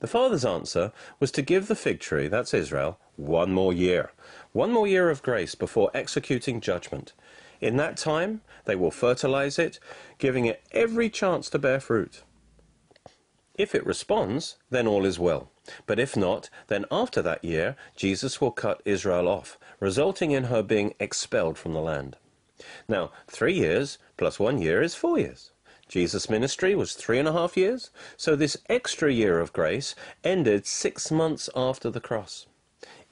The 0.00 0.06
Father's 0.06 0.44
answer 0.44 0.92
was 1.18 1.30
to 1.32 1.42
give 1.42 1.68
the 1.68 1.74
fig 1.74 2.00
tree, 2.00 2.28
that's 2.28 2.54
Israel, 2.54 2.98
one 3.16 3.52
more 3.52 3.72
year. 3.72 4.12
One 4.52 4.72
more 4.72 4.86
year 4.86 5.10
of 5.10 5.22
grace 5.22 5.54
before 5.54 5.90
executing 5.94 6.60
judgment. 6.60 7.12
In 7.60 7.76
that 7.76 7.98
time, 7.98 8.40
they 8.64 8.74
will 8.74 8.90
fertilize 8.90 9.58
it, 9.58 9.78
giving 10.18 10.46
it 10.46 10.62
every 10.72 11.10
chance 11.10 11.50
to 11.50 11.58
bear 11.58 11.80
fruit. 11.80 12.22
If 13.60 13.74
it 13.74 13.84
responds, 13.84 14.56
then 14.70 14.86
all 14.86 15.04
is 15.04 15.18
well. 15.18 15.50
But 15.84 15.98
if 15.98 16.16
not, 16.16 16.48
then 16.68 16.86
after 16.90 17.20
that 17.20 17.44
year, 17.44 17.76
Jesus 17.94 18.40
will 18.40 18.52
cut 18.52 18.80
Israel 18.86 19.28
off, 19.28 19.58
resulting 19.80 20.30
in 20.30 20.44
her 20.44 20.62
being 20.62 20.94
expelled 20.98 21.58
from 21.58 21.74
the 21.74 21.82
land. 21.82 22.16
Now, 22.88 23.12
three 23.28 23.52
years 23.52 23.98
plus 24.16 24.40
one 24.40 24.62
year 24.62 24.80
is 24.80 24.94
four 24.94 25.18
years. 25.18 25.50
Jesus' 25.88 26.30
ministry 26.30 26.74
was 26.74 26.94
three 26.94 27.18
and 27.18 27.28
a 27.28 27.34
half 27.34 27.54
years, 27.54 27.90
so 28.16 28.34
this 28.34 28.56
extra 28.70 29.12
year 29.12 29.40
of 29.40 29.52
grace 29.52 29.94
ended 30.24 30.66
six 30.66 31.10
months 31.10 31.50
after 31.54 31.90
the 31.90 32.00
cross. 32.00 32.46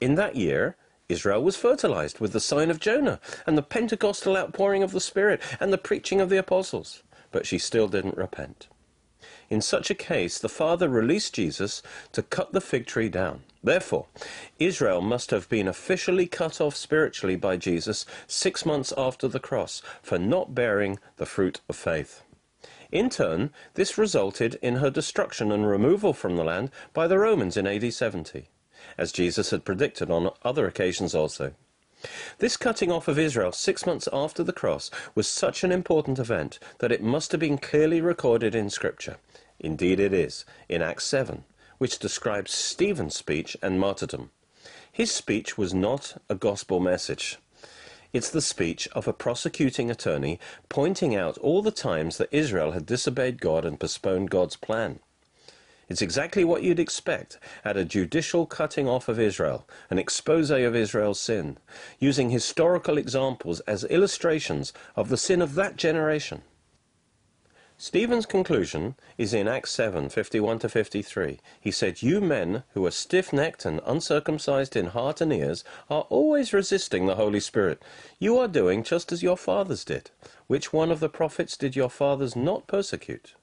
In 0.01 0.15
that 0.15 0.35
year, 0.35 0.77
Israel 1.09 1.43
was 1.43 1.57
fertilized 1.57 2.19
with 2.19 2.33
the 2.33 2.39
sign 2.39 2.71
of 2.71 2.79
Jonah 2.79 3.19
and 3.45 3.55
the 3.55 3.61
Pentecostal 3.61 4.35
outpouring 4.35 4.81
of 4.81 4.93
the 4.93 4.99
Spirit 4.99 5.43
and 5.59 5.71
the 5.71 5.77
preaching 5.77 6.19
of 6.19 6.29
the 6.31 6.39
apostles, 6.39 7.03
but 7.29 7.45
she 7.45 7.59
still 7.59 7.87
didn't 7.87 8.17
repent. 8.17 8.67
In 9.49 9.61
such 9.61 9.89
a 9.89 9.95
case, 9.95 10.37
the 10.37 10.47
Father 10.47 10.87
released 10.87 11.33
Jesus 11.33 11.81
to 12.11 12.21
cut 12.21 12.53
the 12.53 12.61
fig 12.61 12.85
tree 12.85 13.09
down. 13.09 13.41
Therefore, 13.63 14.05
Israel 14.59 15.01
must 15.01 15.31
have 15.31 15.49
been 15.49 15.67
officially 15.67 16.27
cut 16.27 16.61
off 16.61 16.75
spiritually 16.75 17.35
by 17.35 17.57
Jesus 17.57 18.05
six 18.27 18.65
months 18.65 18.93
after 18.95 19.27
the 19.27 19.39
cross 19.39 19.81
for 20.03 20.19
not 20.19 20.53
bearing 20.53 20.99
the 21.17 21.25
fruit 21.25 21.61
of 21.67 21.75
faith. 21.75 22.21
In 22.91 23.09
turn, 23.09 23.51
this 23.73 23.97
resulted 23.97 24.55
in 24.61 24.75
her 24.75 24.89
destruction 24.89 25.51
and 25.51 25.67
removal 25.67 26.13
from 26.13 26.35
the 26.35 26.43
land 26.43 26.69
by 26.93 27.07
the 27.07 27.19
Romans 27.19 27.57
in 27.57 27.67
AD 27.67 27.93
70, 27.93 28.49
as 28.97 29.11
Jesus 29.11 29.49
had 29.49 29.65
predicted 29.65 30.09
on 30.11 30.31
other 30.43 30.67
occasions 30.67 31.13
also. 31.13 31.53
This 32.37 32.55
cutting 32.55 32.91
off 32.91 33.07
of 33.07 33.19
Israel 33.19 33.51
six 33.51 33.85
months 33.85 34.07
after 34.13 34.43
the 34.43 34.53
cross 34.53 34.89
was 35.15 35.27
such 35.27 35.63
an 35.63 35.71
important 35.71 36.17
event 36.17 36.57
that 36.77 36.91
it 36.91 37.03
must 37.03 37.31
have 37.31 37.41
been 37.41 37.57
clearly 37.57 37.99
recorded 37.99 38.55
in 38.55 38.69
Scripture. 38.69 39.17
Indeed 39.59 39.99
it 39.99 40.13
is, 40.13 40.45
in 40.67 40.81
Acts 40.81 41.05
7, 41.05 41.43
which 41.77 41.99
describes 41.99 42.51
Stephen's 42.53 43.15
speech 43.15 43.57
and 43.61 43.79
martyrdom. 43.79 44.31
His 44.91 45.11
speech 45.11 45.57
was 45.57 45.73
not 45.73 46.21
a 46.29 46.35
gospel 46.35 46.79
message. 46.79 47.37
It's 48.11 48.29
the 48.29 48.41
speech 48.41 48.87
of 48.93 49.07
a 49.07 49.13
prosecuting 49.13 49.91
attorney 49.91 50.39
pointing 50.67 51.15
out 51.15 51.37
all 51.37 51.61
the 51.61 51.71
times 51.71 52.17
that 52.17 52.33
Israel 52.33 52.71
had 52.71 52.85
disobeyed 52.85 53.39
God 53.39 53.65
and 53.65 53.79
postponed 53.79 54.31
God's 54.31 54.55
plan. 54.55 54.99
It's 55.89 56.01
exactly 56.01 56.43
what 56.43 56.61
you'd 56.61 56.79
expect 56.79 57.39
at 57.65 57.75
a 57.75 57.83
judicial 57.83 58.45
cutting 58.45 58.87
off 58.87 59.09
of 59.09 59.19
Israel, 59.19 59.67
an 59.89 59.97
expose 59.97 60.51
of 60.51 60.75
Israel's 60.75 61.19
sin, 61.19 61.57
using 61.99 62.29
historical 62.29 62.97
examples 62.97 63.59
as 63.61 63.83
illustrations 63.85 64.71
of 64.95 65.09
the 65.09 65.17
sin 65.17 65.41
of 65.41 65.55
that 65.55 65.75
generation. 65.75 66.43
Stephen's 67.81 68.25
conclusion 68.25 68.95
is 69.17 69.33
in 69.33 69.47
Acts 69.47 69.71
7 69.71 70.09
51 70.09 70.59
to 70.59 70.67
53. 70.67 71.39
He 71.61 71.71
said, 71.71 72.01
You 72.01 72.19
men 72.19 72.63
who 72.73 72.85
are 72.85 72.91
stiff 72.91 73.31
necked 73.31 73.63
and 73.63 73.79
uncircumcised 73.85 74.75
in 74.75 74.87
heart 74.87 75.21
and 75.21 75.31
ears 75.31 75.63
are 75.89 76.05
always 76.09 76.51
resisting 76.51 77.05
the 77.05 77.15
Holy 77.15 77.39
Spirit. 77.39 77.81
You 78.19 78.37
are 78.37 78.49
doing 78.49 78.83
just 78.83 79.13
as 79.13 79.23
your 79.23 79.37
fathers 79.37 79.85
did. 79.85 80.11
Which 80.47 80.73
one 80.73 80.91
of 80.91 80.99
the 80.99 81.07
prophets 81.07 81.55
did 81.55 81.77
your 81.77 81.89
fathers 81.89 82.35
not 82.35 82.67
persecute? 82.67 83.35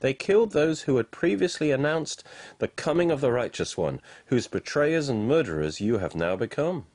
They 0.00 0.12
killed 0.12 0.50
those 0.50 0.82
who 0.82 0.96
had 0.96 1.12
previously 1.12 1.70
announced 1.70 2.24
the 2.58 2.66
coming 2.66 3.12
of 3.12 3.20
the 3.20 3.30
righteous 3.30 3.78
one, 3.78 4.00
whose 4.26 4.48
betrayers 4.48 5.08
and 5.08 5.28
murderers 5.28 5.80
you 5.80 5.98
have 5.98 6.16
now 6.16 6.34
become. 6.34 6.86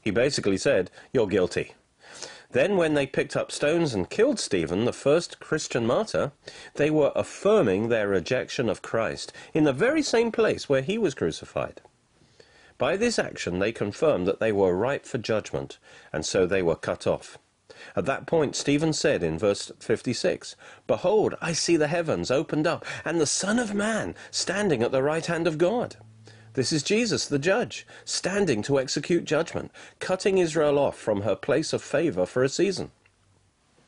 He 0.00 0.10
basically 0.10 0.56
said, 0.56 0.90
You're 1.12 1.26
guilty. 1.26 1.74
Then, 2.52 2.76
when 2.76 2.92
they 2.94 3.06
picked 3.06 3.34
up 3.34 3.50
stones 3.50 3.94
and 3.94 4.10
killed 4.10 4.38
Stephen, 4.38 4.84
the 4.84 4.92
first 4.92 5.40
Christian 5.40 5.86
martyr, 5.86 6.32
they 6.74 6.90
were 6.90 7.12
affirming 7.14 7.88
their 7.88 8.08
rejection 8.08 8.68
of 8.68 8.82
Christ 8.82 9.32
in 9.54 9.64
the 9.64 9.72
very 9.72 10.02
same 10.02 10.30
place 10.30 10.68
where 10.68 10.82
he 10.82 10.98
was 10.98 11.14
crucified. 11.14 11.80
By 12.76 12.96
this 12.98 13.18
action, 13.18 13.58
they 13.58 13.72
confirmed 13.72 14.26
that 14.26 14.38
they 14.38 14.52
were 14.52 14.76
ripe 14.76 15.06
for 15.06 15.16
judgment, 15.16 15.78
and 16.12 16.26
so 16.26 16.46
they 16.46 16.62
were 16.62 16.76
cut 16.76 17.06
off. 17.06 17.38
At 17.96 18.04
that 18.04 18.26
point, 18.26 18.54
Stephen 18.54 18.92
said 18.92 19.22
in 19.22 19.38
verse 19.38 19.72
56, 19.80 20.54
Behold, 20.86 21.34
I 21.40 21.52
see 21.52 21.76
the 21.76 21.88
heavens 21.88 22.30
opened 22.30 22.66
up, 22.66 22.84
and 23.02 23.18
the 23.18 23.26
Son 23.26 23.58
of 23.58 23.74
Man 23.74 24.14
standing 24.30 24.82
at 24.82 24.92
the 24.92 25.02
right 25.02 25.24
hand 25.24 25.46
of 25.46 25.56
God. 25.56 25.96
This 26.54 26.70
is 26.70 26.82
Jesus, 26.82 27.26
the 27.26 27.38
judge, 27.38 27.86
standing 28.04 28.60
to 28.62 28.78
execute 28.78 29.24
judgment, 29.24 29.70
cutting 30.00 30.36
Israel 30.36 30.78
off 30.78 30.98
from 30.98 31.22
her 31.22 31.34
place 31.34 31.72
of 31.72 31.82
favor 31.82 32.26
for 32.26 32.44
a 32.44 32.48
season. 32.50 32.90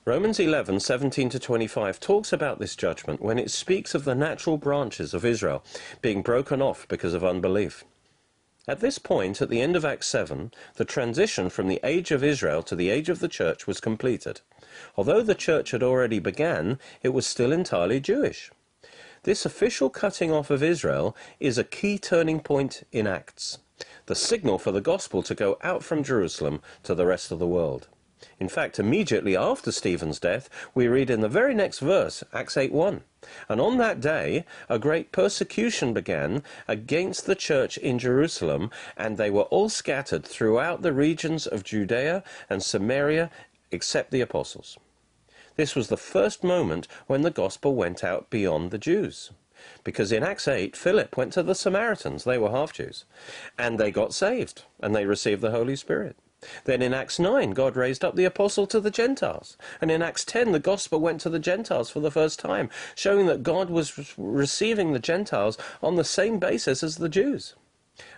Romans 0.07 0.41
11, 0.41 0.81
17 0.81 1.29
to 1.29 1.39
25 1.39 2.01
talks 2.01 2.33
about 2.33 2.59
this 2.59 2.75
judgment 2.75 3.21
when 3.21 3.39
it 3.39 3.51
speaks 3.51 3.95
of 3.95 4.05
the 4.05 4.15
natural 4.15 4.57
branches 4.57 5.13
of 5.13 5.27
Israel 5.27 5.63
being 6.01 6.23
broken 6.23 6.63
off 6.63 6.89
because 6.89 7.13
of 7.13 7.23
unbelief. 7.23 7.85
At 8.67 8.81
this 8.81 8.99
point, 8.99 9.43
at 9.43 9.51
the 9.51 9.61
end 9.61 9.77
of 9.77 9.85
Acts 9.85 10.07
7, 10.07 10.51
the 10.77 10.87
transition 10.87 11.51
from 11.51 11.69
the 11.69 11.81
age 11.85 12.11
of 12.11 12.25
Israel 12.25 12.63
to 12.63 12.75
the 12.75 12.89
age 12.89 13.11
of 13.11 13.19
the 13.19 13.29
church 13.29 13.67
was 13.67 13.79
completed. 13.79 14.41
Although 14.97 15.21
the 15.21 15.35
church 15.35 15.73
had 15.73 15.83
already 15.83 16.19
began, 16.19 16.79
it 17.03 17.11
was 17.11 17.27
still 17.27 17.53
entirely 17.53 18.01
Jewish. 18.01 18.51
This 19.25 19.47
official 19.47 19.89
cutting 19.89 20.31
off 20.31 20.51
of 20.51 20.63
Israel 20.63 21.17
is 21.41 21.57
a 21.57 21.65
key 21.65 21.99
turning 21.99 22.41
point 22.41 22.83
in 22.93 23.07
Acts, 23.07 23.57
the 24.05 24.15
signal 24.15 24.59
for 24.59 24.71
the 24.71 24.83
gospel 24.83 25.23
to 25.23 25.35
go 25.35 25.57
out 25.63 25.83
from 25.83 26.05
Jerusalem 26.05 26.61
to 26.83 26.95
the 26.95 27.07
rest 27.07 27.33
of 27.33 27.39
the 27.39 27.47
world. 27.47 27.89
In 28.39 28.51
fact, 28.51 28.79
immediately 28.79 29.35
after 29.35 29.73
Stephen's 29.73 30.21
death, 30.21 30.51
we 30.75 30.89
read 30.89 31.09
in 31.09 31.23
the 31.23 31.31
very 31.31 31.55
next 31.55 31.79
verse, 31.79 32.23
Acts 32.35 32.59
8:1, 32.59 33.01
and 33.49 33.63
on 33.63 33.79
that 33.79 33.99
day 33.99 34.45
a 34.69 34.79
great 34.79 35.11
persecution 35.11 35.95
began 35.95 36.43
against 36.69 37.25
the 37.25 37.35
church 37.35 37.79
in 37.79 37.99
Jerusalem, 37.99 38.71
and 38.95 39.17
they 39.17 39.31
were 39.31 39.45
all 39.45 39.71
scattered 39.71 40.27
throughout 40.27 40.83
the 40.83 40.93
regions 40.93 41.47
of 41.47 41.65
Judea 41.65 42.23
and 42.51 42.63
Samaria 42.63 43.31
except 43.71 44.11
the 44.11 44.21
apostles. 44.21 44.77
This 45.57 45.75
was 45.75 45.89
the 45.89 45.97
first 45.97 46.43
moment 46.43 46.89
when 47.07 47.23
the 47.23 47.31
gospel 47.31 47.75
went 47.75 48.03
out 48.03 48.31
beyond 48.31 48.71
the 48.71 48.79
Jews. 48.79 49.31
Because 49.83 50.13
in 50.13 50.23
Acts 50.23 50.49
8, 50.49 50.77
Philip 50.77 51.17
went 51.17 51.33
to 51.35 51.43
the 51.43 51.55
Samaritans, 51.55 52.25
they 52.25 52.39
were 52.39 52.51
half 52.51 52.73
Jews, 52.73 53.05
and 53.59 53.79
they 53.79 53.91
got 53.91 54.13
saved, 54.13 54.65
and 54.81 54.95
they 54.95 55.07
received 55.07 55.41
the 55.41 55.53
Holy 55.53 55.77
Spirit. 55.77 56.17
Then 56.65 56.83
in 56.83 56.93
Acts 56.93 57.19
9, 57.19 57.53
God 57.53 57.77
raised 57.77 58.05
up 58.05 58.17
the 58.17 58.27
apostle 58.27 58.67
to 58.67 58.81
the 58.81 58.91
Gentiles. 58.91 59.57
And 59.81 59.91
in 59.91 60.03
Acts 60.03 60.25
10, 60.25 60.53
the 60.53 60.59
gospel 60.59 61.01
went 61.01 61.21
to 61.23 61.31
the 61.31 61.39
Gentiles 61.39 61.89
for 61.89 62.01
the 62.01 62.11
first 62.11 62.39
time, 62.39 62.69
showing 62.95 63.27
that 63.27 63.43
God 63.43 63.71
was 63.71 64.15
receiving 64.19 64.93
the 64.93 64.99
Gentiles 64.99 65.57
on 65.83 65.97
the 65.97 66.05
same 66.05 66.39
basis 66.39 66.83
as 66.83 66.97
the 66.97 67.09
Jews. 67.09 67.55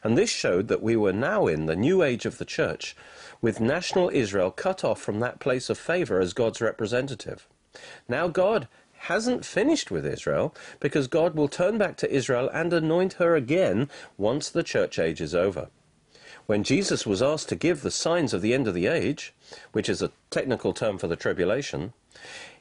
And 0.03 0.17
this 0.17 0.31
showed 0.31 0.69
that 0.69 0.83
we 0.83 0.97
were 0.97 1.13
now 1.13 1.47
in 1.47 1.67
the 1.67 1.77
new 1.77 2.03
age 2.03 2.27
of 2.27 2.39
the 2.39 2.45
church, 2.45 2.97
with 3.41 3.61
national 3.61 4.11
Israel 4.11 4.51
cut 4.51 4.85
off 4.85 5.01
from 5.01 5.21
that 5.21 5.41
place 5.41 5.71
of 5.71 5.79
favor 5.79 6.21
as 6.21 6.33
God's 6.33 6.61
representative. 6.61 7.47
Now 8.09 8.29
God 8.29 8.69
hasn't 8.99 9.45
finished 9.45 9.91
with 9.91 10.07
Israel 10.07 10.55
because 10.81 11.07
God 11.07 11.35
will 11.35 11.49
turn 11.49 11.79
back 11.79 11.97
to 11.99 12.13
Israel 12.13 12.49
and 12.53 12.73
anoint 12.73 13.15
her 13.15 13.37
again 13.37 13.89
once 14.17 14.49
the 14.49 14.63
church 14.63 14.99
age 14.99 15.21
is 15.21 15.35
over. 15.35 15.69
When 16.47 16.63
Jesus 16.63 17.05
was 17.05 17.23
asked 17.23 17.49
to 17.49 17.57
give 17.57 17.83
the 17.83 17.91
signs 17.91 18.33
of 18.33 18.41
the 18.41 18.55
end 18.55 18.69
of 18.69 18.75
the 18.75 18.87
age, 18.87 19.35
which 19.73 19.89
is 19.89 20.01
a 20.01 20.13
technical 20.31 20.73
term 20.73 20.97
for 20.97 21.09
the 21.09 21.17
tribulation, 21.17 21.93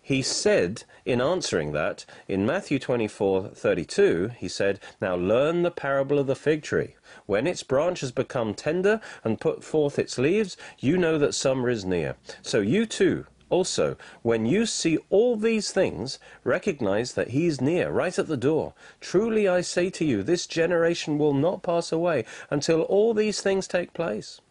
he 0.01 0.24
said 0.24 0.84
in 1.06 1.22
answering 1.22 1.72
that 1.74 2.06
in 2.27 2.46
Matthew 2.48 2.80
24:32 2.80 4.34
he 4.38 4.48
said 4.48 4.80
now 5.00 5.15
learn 5.15 5.62
the 5.62 5.72
parable 5.72 6.18
of 6.18 6.25
the 6.27 6.36
fig 6.36 6.63
tree. 6.63 6.96
When 7.27 7.46
its 7.46 7.62
branch 7.62 8.01
has 8.01 8.12
become 8.12 8.56
tender 8.56 9.01
and 9.24 9.39
put 9.39 9.63
forth 9.63 10.00
its 10.00 10.18
leaves 10.18 10.58
you 10.80 10.98
know 10.98 11.18
that 11.20 11.36
summer 11.36 11.70
is 11.70 11.86
near. 11.86 12.15
So 12.42 12.60
you 12.62 12.86
too 12.86 13.27
also 13.49 13.95
when 14.21 14.45
you 14.45 14.65
see 14.65 14.97
all 15.09 15.35
these 15.35 15.71
things 15.71 16.19
recognize 16.43 17.13
that 17.13 17.29
he 17.29 17.45
is 17.45 17.61
near 17.61 17.91
right 17.91 18.17
at 18.17 18.27
the 18.27 18.37
door 18.37 18.73
truly 18.99 19.47
i 19.47 19.61
say 19.61 19.89
to 19.89 20.03
you 20.03 20.23
this 20.23 20.47
generation 20.47 21.17
will 21.17 21.33
not 21.33 21.63
pass 21.63 21.91
away 21.91 22.25
until 22.49 22.81
all 22.81 23.13
these 23.13 23.41
things 23.41 23.67
take 23.67 23.93
place 23.93 24.41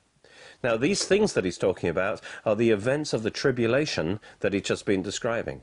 now, 0.64 0.78
these 0.78 1.04
things 1.04 1.34
that 1.34 1.44
he's 1.44 1.58
talking 1.58 1.90
about 1.90 2.22
are 2.46 2.56
the 2.56 2.70
events 2.70 3.12
of 3.12 3.22
the 3.22 3.30
tribulation 3.30 4.18
that 4.40 4.54
he's 4.54 4.62
just 4.62 4.86
been 4.86 5.02
describing. 5.02 5.62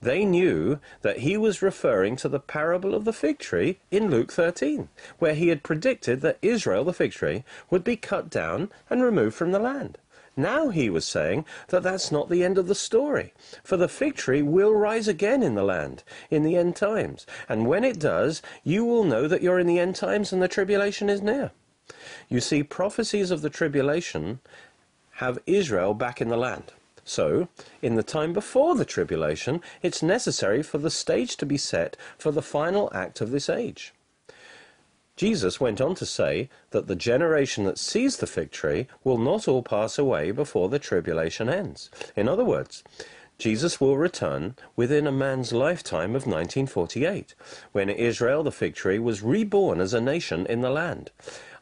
They 0.00 0.24
knew 0.24 0.80
that 1.02 1.18
he 1.18 1.36
was 1.36 1.60
referring 1.60 2.16
to 2.16 2.30
the 2.30 2.40
parable 2.40 2.94
of 2.94 3.04
the 3.04 3.12
fig 3.12 3.38
tree 3.38 3.80
in 3.90 4.10
Luke 4.10 4.32
13, 4.32 4.88
where 5.18 5.34
he 5.34 5.48
had 5.48 5.62
predicted 5.62 6.22
that 6.22 6.38
Israel, 6.40 6.84
the 6.84 6.94
fig 6.94 7.12
tree, 7.12 7.44
would 7.68 7.84
be 7.84 7.96
cut 7.96 8.30
down 8.30 8.72
and 8.88 9.02
removed 9.02 9.34
from 9.34 9.52
the 9.52 9.58
land. 9.58 9.98
Now 10.36 10.70
he 10.70 10.90
was 10.90 11.04
saying 11.04 11.44
that 11.68 11.82
that's 11.84 12.10
not 12.10 12.28
the 12.28 12.42
end 12.42 12.58
of 12.58 12.66
the 12.66 12.74
story, 12.74 13.32
for 13.62 13.76
the 13.76 13.88
fig 13.88 14.16
tree 14.16 14.42
will 14.42 14.74
rise 14.74 15.06
again 15.06 15.42
in 15.42 15.54
the 15.54 15.62
land 15.62 16.02
in 16.30 16.42
the 16.42 16.56
end 16.56 16.74
times. 16.74 17.24
And 17.48 17.66
when 17.66 17.84
it 17.84 18.00
does, 18.00 18.42
you 18.64 18.84
will 18.84 19.04
know 19.04 19.28
that 19.28 19.42
you're 19.42 19.60
in 19.60 19.66
the 19.66 19.78
end 19.78 19.94
times 19.94 20.32
and 20.32 20.42
the 20.42 20.48
tribulation 20.48 21.08
is 21.08 21.22
near. 21.22 21.52
You 22.28 22.40
see, 22.40 22.62
prophecies 22.62 23.30
of 23.30 23.42
the 23.42 23.50
tribulation 23.50 24.40
have 25.18 25.38
Israel 25.46 25.94
back 25.94 26.20
in 26.20 26.28
the 26.28 26.36
land. 26.36 26.72
So, 27.04 27.48
in 27.82 27.94
the 27.94 28.02
time 28.02 28.32
before 28.32 28.74
the 28.74 28.84
tribulation, 28.86 29.60
it's 29.82 30.02
necessary 30.02 30.62
for 30.62 30.78
the 30.78 30.90
stage 30.90 31.36
to 31.36 31.46
be 31.46 31.58
set 31.58 31.96
for 32.18 32.32
the 32.32 32.42
final 32.42 32.90
act 32.94 33.20
of 33.20 33.30
this 33.30 33.48
age. 33.48 33.92
Jesus 35.16 35.60
went 35.60 35.80
on 35.80 35.94
to 35.94 36.06
say 36.06 36.48
that 36.70 36.88
the 36.88 36.96
generation 36.96 37.64
that 37.64 37.78
sees 37.78 38.16
the 38.16 38.26
fig 38.26 38.50
tree 38.50 38.88
will 39.04 39.18
not 39.18 39.46
all 39.46 39.62
pass 39.62 39.96
away 39.96 40.32
before 40.32 40.68
the 40.68 40.80
tribulation 40.80 41.48
ends. 41.48 41.88
In 42.16 42.28
other 42.28 42.44
words, 42.44 42.82
Jesus 43.38 43.80
will 43.80 43.96
return 43.96 44.56
within 44.74 45.06
a 45.06 45.12
man's 45.12 45.52
lifetime 45.52 46.10
of 46.10 46.26
1948, 46.26 47.34
when 47.72 47.90
Israel, 47.90 48.42
the 48.42 48.52
fig 48.52 48.74
tree, 48.74 48.98
was 48.98 49.22
reborn 49.22 49.80
as 49.80 49.94
a 49.94 50.00
nation 50.00 50.46
in 50.46 50.60
the 50.62 50.70
land, 50.70 51.10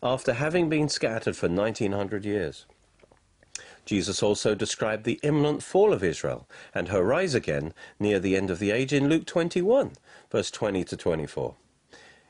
after 0.02 0.35
having 0.35 0.68
been 0.68 0.88
scattered 0.88 1.37
for 1.37 1.49
1900 1.49 2.25
years. 2.25 2.66
Jesus 3.85 4.23
also 4.23 4.54
described 4.54 5.04
the 5.04 5.21
imminent 5.23 5.62
fall 5.62 5.92
of 5.92 6.04
Israel 6.04 6.49
and 6.75 6.88
her 6.88 7.02
rise 7.02 7.35
again 7.35 7.75
near 7.99 8.18
the 8.18 8.37
end 8.37 8.50
of 8.50 8.61
the 8.61 8.71
age 8.71 8.92
in 8.92 9.09
Luke 9.09 9.26
21, 9.26 9.92
verse 10.30 10.50
20 10.50 10.85
to 10.85 10.97
24. 10.97 11.54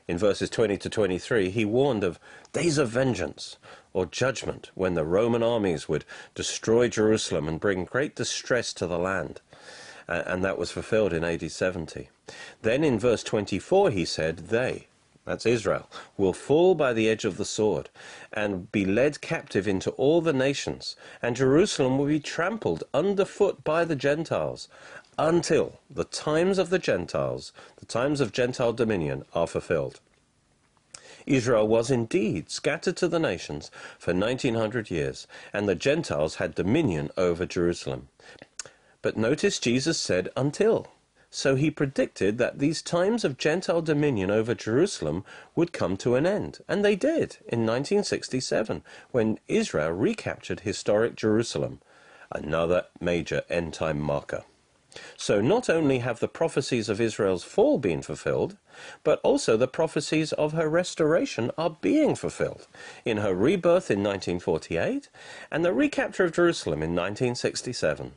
In 0.07 0.17
verses 0.17 0.49
20 0.49 0.77
to 0.77 0.89
23, 0.89 1.49
he 1.49 1.63
warned 1.63 2.03
of 2.03 2.19
days 2.51 2.77
of 2.77 2.89
vengeance 2.89 3.57
or 3.93 4.05
judgment 4.05 4.69
when 4.75 4.95
the 4.95 5.05
Roman 5.05 5.41
armies 5.41 5.87
would 5.87 6.03
destroy 6.35 6.89
Jerusalem 6.89 7.47
and 7.47 7.59
bring 7.59 7.85
great 7.85 8.15
distress 8.15 8.73
to 8.73 8.87
the 8.87 8.99
land. 8.99 9.39
and 10.07 10.43
that 10.43 10.57
was 10.57 10.71
fulfilled 10.71 11.13
in 11.13 11.23
AD 11.23 11.49
70. 11.49 12.09
Then 12.61 12.83
in 12.83 12.99
verse 12.99 13.23
24, 13.23 13.91
he 13.91 14.03
said, 14.03 14.49
They, 14.49 14.87
that's 15.25 15.45
Israel, 15.45 15.89
will 16.17 16.33
fall 16.33 16.75
by 16.75 16.91
the 16.91 17.07
edge 17.07 17.23
of 17.23 17.37
the 17.37 17.45
sword 17.45 17.89
and 18.33 18.69
be 18.73 18.83
led 18.85 19.21
captive 19.21 19.65
into 19.65 19.91
all 19.91 20.19
the 20.19 20.33
nations, 20.33 20.97
and 21.21 21.37
Jerusalem 21.37 21.97
will 21.97 22.07
be 22.07 22.19
trampled 22.19 22.83
underfoot 22.93 23.63
by 23.63 23.85
the 23.85 23.95
Gentiles 23.95 24.67
until 25.17 25.79
the 25.89 26.03
times 26.03 26.57
of 26.57 26.69
the 26.69 26.79
Gentiles, 26.79 27.51
the 27.77 27.85
times 27.85 28.19
of 28.19 28.31
Gentile 28.31 28.73
dominion, 28.73 29.25
are 29.33 29.47
fulfilled. 29.47 29.99
Israel 31.25 31.67
was 31.67 31.89
indeed 31.89 32.49
scattered 32.49 32.97
to 32.97 33.07
the 33.07 33.19
nations 33.19 33.71
for 33.97 34.13
1900 34.13 34.91
years, 34.91 35.27
and 35.53 35.67
the 35.69 35.75
Gentiles 35.75 36.35
had 36.35 36.55
dominion 36.55 37.09
over 37.17 37.45
Jerusalem. 37.45 38.09
But 39.01 39.17
notice 39.17 39.59
Jesus 39.59 39.99
said 39.99 40.29
until. 40.35 40.87
So 41.29 41.55
he 41.55 41.71
predicted 41.71 42.37
that 42.37 42.59
these 42.59 42.81
times 42.81 43.25
of 43.25 43.37
Gentile 43.37 43.81
dominion 43.81 44.29
over 44.29 44.53
Jerusalem 44.53 45.25
would 45.55 45.73
come 45.73 45.97
to 45.97 46.15
an 46.15 46.27
end. 46.27 46.59
And 46.67 46.85
they 46.85 46.95
did 46.95 47.37
in 47.47 47.65
1967 47.65 48.83
when 49.11 49.39
Israel 49.47 49.91
recaptured 49.91 50.59
historic 50.59 51.15
Jerusalem, 51.15 51.81
another 52.31 52.85
major 53.01 53.43
end 53.49 53.73
time 53.73 53.99
marker. 53.99 54.43
So 55.17 55.41
not 55.41 55.69
only 55.69 55.99
have 55.99 56.19
the 56.19 56.27
prophecies 56.27 56.89
of 56.89 57.01
Israel's 57.01 57.43
fall 57.43 57.77
been 57.77 58.01
fulfilled, 58.01 58.57
but 59.03 59.19
also 59.23 59.57
the 59.57 59.67
prophecies 59.67 60.33
of 60.33 60.53
her 60.53 60.69
restoration 60.69 61.51
are 61.57 61.77
being 61.81 62.15
fulfilled 62.15 62.67
in 63.05 63.17
her 63.17 63.33
rebirth 63.33 63.89
in 63.89 64.03
1948 64.03 65.09
and 65.51 65.65
the 65.65 65.73
recapture 65.73 66.25
of 66.25 66.33
Jerusalem 66.33 66.83
in 66.83 66.91
1967. 66.91 68.13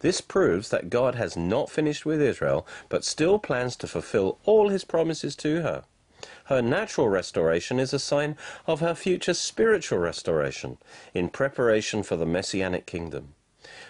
This 0.00 0.20
proves 0.20 0.70
that 0.70 0.90
God 0.90 1.14
has 1.14 1.36
not 1.36 1.70
finished 1.70 2.04
with 2.04 2.20
Israel, 2.20 2.66
but 2.88 3.04
still 3.04 3.38
plans 3.38 3.76
to 3.76 3.86
fulfill 3.86 4.38
all 4.44 4.70
his 4.70 4.84
promises 4.84 5.36
to 5.36 5.62
her. 5.62 5.84
Her 6.46 6.62
natural 6.62 7.08
restoration 7.08 7.78
is 7.78 7.92
a 7.92 7.98
sign 7.98 8.36
of 8.66 8.80
her 8.80 8.94
future 8.94 9.34
spiritual 9.34 9.98
restoration, 9.98 10.78
in 11.12 11.28
preparation 11.28 12.02
for 12.02 12.16
the 12.16 12.26
Messianic 12.26 12.86
kingdom. 12.86 13.35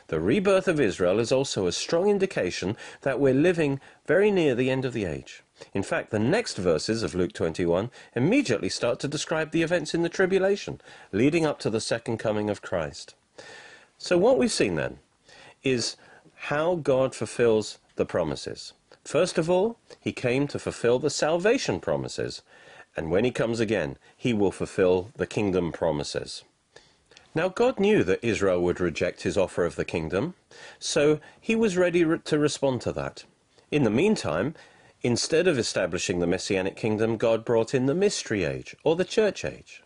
The 0.08 0.20
rebirth 0.20 0.68
of 0.68 0.80
Israel 0.80 1.18
is 1.18 1.32
also 1.32 1.66
a 1.66 1.72
strong 1.72 2.08
indication 2.08 2.76
that 3.02 3.18
we're 3.18 3.34
living 3.34 3.80
very 4.06 4.30
near 4.30 4.54
the 4.54 4.70
end 4.70 4.84
of 4.84 4.92
the 4.92 5.04
age. 5.04 5.42
In 5.74 5.82
fact, 5.82 6.10
the 6.10 6.18
next 6.18 6.58
verses 6.58 7.02
of 7.02 7.14
Luke 7.14 7.32
21 7.32 7.90
immediately 8.14 8.68
start 8.68 9.00
to 9.00 9.08
describe 9.08 9.50
the 9.50 9.62
events 9.62 9.94
in 9.94 10.02
the 10.02 10.08
tribulation, 10.08 10.80
leading 11.12 11.44
up 11.44 11.58
to 11.60 11.70
the 11.70 11.80
second 11.80 12.18
coming 12.18 12.48
of 12.50 12.62
Christ. 12.62 13.14
So 13.98 14.16
what 14.16 14.38
we've 14.38 14.52
seen 14.52 14.74
then 14.74 14.98
is 15.62 15.96
how 16.34 16.76
God 16.76 17.14
fulfills 17.14 17.78
the 17.96 18.06
promises. 18.06 18.74
First 19.04 19.38
of 19.38 19.48
all, 19.48 19.78
he 19.98 20.12
came 20.12 20.46
to 20.48 20.58
fulfill 20.58 20.98
the 20.98 21.10
salvation 21.10 21.80
promises, 21.80 22.42
and 22.96 23.10
when 23.10 23.24
he 23.24 23.30
comes 23.30 23.58
again, 23.58 23.96
he 24.16 24.32
will 24.32 24.52
fulfill 24.52 25.10
the 25.16 25.26
kingdom 25.26 25.72
promises. 25.72 26.44
Now, 27.36 27.50
God 27.50 27.78
knew 27.78 28.02
that 28.02 28.24
Israel 28.24 28.62
would 28.62 28.80
reject 28.80 29.24
his 29.24 29.36
offer 29.36 29.66
of 29.66 29.76
the 29.76 29.84
kingdom, 29.84 30.32
so 30.78 31.20
he 31.38 31.54
was 31.54 31.76
ready 31.76 32.02
to 32.02 32.38
respond 32.38 32.80
to 32.80 32.92
that. 32.92 33.24
In 33.70 33.84
the 33.84 33.90
meantime, 33.90 34.54
instead 35.02 35.46
of 35.46 35.58
establishing 35.58 36.18
the 36.18 36.26
Messianic 36.26 36.76
kingdom, 36.76 37.18
God 37.18 37.44
brought 37.44 37.74
in 37.74 37.84
the 37.84 37.94
mystery 37.94 38.44
age, 38.44 38.74
or 38.84 38.96
the 38.96 39.04
church 39.04 39.44
age. 39.44 39.82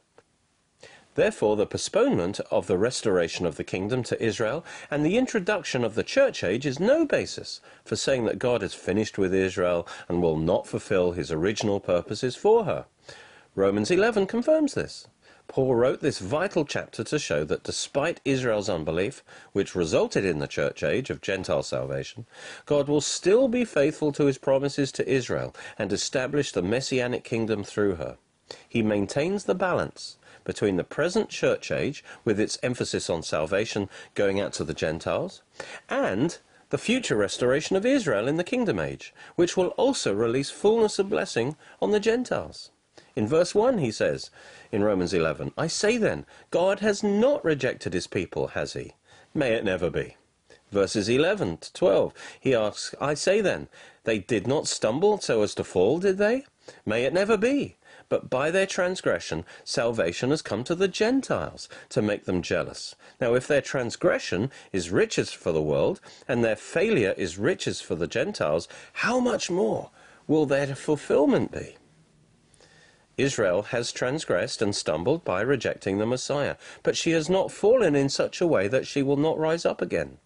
Therefore, 1.17 1.57
the 1.57 1.67
postponement 1.67 2.39
of 2.53 2.69
the 2.69 2.79
restoration 2.79 3.45
of 3.47 3.57
the 3.57 3.65
kingdom 3.65 4.05
to 4.05 4.25
Israel 4.25 4.65
and 4.89 5.05
the 5.05 5.19
introduction 5.19 5.83
of 5.83 5.97
the 5.97 6.05
church 6.05 6.45
age 6.45 6.65
is 6.65 6.79
no 6.79 7.05
basis 7.05 7.61
for 7.85 7.97
saying 7.97 8.27
that 8.27 8.39
God 8.39 8.63
has 8.63 8.75
finished 8.75 9.19
with 9.19 9.35
Israel 9.35 9.89
and 10.09 10.23
will 10.23 10.37
not 10.37 10.69
fulfill 10.69 11.11
his 11.11 11.33
original 11.33 11.81
purposes 11.81 12.37
for 12.37 12.65
her. 12.65 12.87
Romans 13.57 13.91
11 13.91 14.29
confirms 14.29 14.75
this. 14.75 15.09
Paul 15.51 15.75
wrote 15.75 16.01
this 16.01 16.21
vital 16.21 16.65
chapter 16.65 17.03
to 17.03 17.19
show 17.19 17.43
that 17.43 17.65
despite 17.65 18.21
Israel's 18.25 18.69
unbelief, 18.69 19.25
which 19.51 19.75
resulted 19.75 20.25
in 20.25 20.39
the 20.39 20.47
church 20.47 20.85
age 20.85 21.11
of 21.11 21.21
Gentile 21.21 21.65
salvation, 21.65 22.25
God 22.67 22.87
will 22.87 23.01
still 23.01 23.49
be 23.49 23.65
faithful 23.65 24.13
to 24.13 24.27
his 24.27 24.39
promises 24.39 24.93
to 24.93 25.11
Israel 25.11 25.53
and 25.77 25.93
establish 25.93 26.53
the 26.53 26.63
messianic 26.63 27.25
kingdom 27.25 27.65
through 27.65 27.97
her. 27.97 28.17
He 28.69 28.81
maintains 28.85 29.43
the 29.43 29.57
balance 29.57 30.19
between 30.45 30.77
the 30.77 30.85
present 30.85 31.31
church 31.31 31.73
age, 31.73 32.05
with 32.25 32.39
its 32.39 32.57
emphasis 32.63 33.11
on 33.11 33.25
salvation 33.25 33.89
going 34.15 34.39
out 34.39 34.53
to 34.53 34.63
the 34.63 34.73
Gentiles, 34.73 35.43
and 35.89 36.39
the 36.69 36.79
future 36.79 37.17
restoration 37.17 37.75
of 37.75 37.85
Israel 37.85 38.29
in 38.29 38.37
the 38.37 38.45
kingdom 38.45 38.79
age, 38.79 39.13
which 39.35 39.57
will 39.57 39.71
also 39.71 40.15
release 40.15 40.51
fullness 40.51 41.01
of 41.01 41.11
blessing 41.11 41.57
on 41.83 41.91
the 41.91 41.99
Gentiles. 41.99 42.71
In 43.21 43.29
verse 43.29 43.55
1, 43.55 43.77
he 43.77 43.91
says 43.91 44.31
in 44.73 44.83
Romans 44.83 45.13
11, 45.13 45.53
I 45.59 45.67
say 45.67 45.99
then, 45.99 46.25
God 46.51 46.81
has 46.81 47.03
not 47.03 47.45
rejected 47.45 47.93
his 47.93 48.07
people, 48.07 48.47
has 48.57 48.73
he? 48.73 48.93
May 49.35 49.53
it 49.53 49.63
never 49.63 49.91
be. 49.91 50.17
Verses 50.71 51.07
11 51.07 51.59
to 51.59 51.73
12, 51.75 52.15
he 52.41 52.55
asks, 52.55 52.95
I 52.99 53.13
say 53.13 53.43
then, 53.43 53.69
they 54.05 54.21
did 54.21 54.47
not 54.47 54.69
stumble 54.69 55.19
so 55.21 55.43
as 55.43 55.55
to 55.57 55.65
fall, 55.65 55.99
did 55.99 56.17
they? 56.17 56.47
May 56.87 57.05
it 57.05 57.13
never 57.13 57.37
be. 57.37 57.77
But 58.09 58.31
by 58.31 58.51
their 58.51 58.65
transgression, 58.65 59.45
salvation 59.65 60.31
has 60.31 60.41
come 60.41 60.65
to 60.65 60.75
the 60.75 60.89
Gentiles 60.89 61.69
to 61.91 62.01
make 62.01 62.25
them 62.25 62.41
jealous. 62.41 62.95
Now, 63.21 63.35
if 63.35 63.47
their 63.47 63.61
transgression 63.61 64.51
is 64.73 64.89
riches 64.89 65.31
for 65.31 65.53
the 65.53 65.61
world, 65.61 66.01
and 66.27 66.43
their 66.43 66.57
failure 66.57 67.15
is 67.19 67.37
riches 67.37 67.83
for 67.83 67.97
the 67.97 68.07
Gentiles, 68.07 68.67
how 69.05 69.21
much 69.21 69.51
more 69.51 69.91
will 70.27 70.47
their 70.47 70.75
fulfillment 70.75 71.53
be? 71.53 71.77
Israel 73.23 73.63
has 73.63 73.93
transgressed 73.93 74.63
and 74.63 74.75
stumbled 74.75 75.25
by 75.25 75.41
rejecting 75.41 75.99
the 75.99 76.07
Messiah, 76.07 76.57
but 76.83 76.97
she 76.97 77.11
has 77.13 77.29
not 77.29 77.53
fallen 77.53 77.95
in 77.95 78.09
such 78.09 78.41
a 78.41 78.47
way 78.47 78.69
that 78.69 78.87
she 78.87 79.03
will 79.03 79.17
not 79.17 79.39
rise 79.39 79.65
up 79.65 79.83
again. 79.83 80.19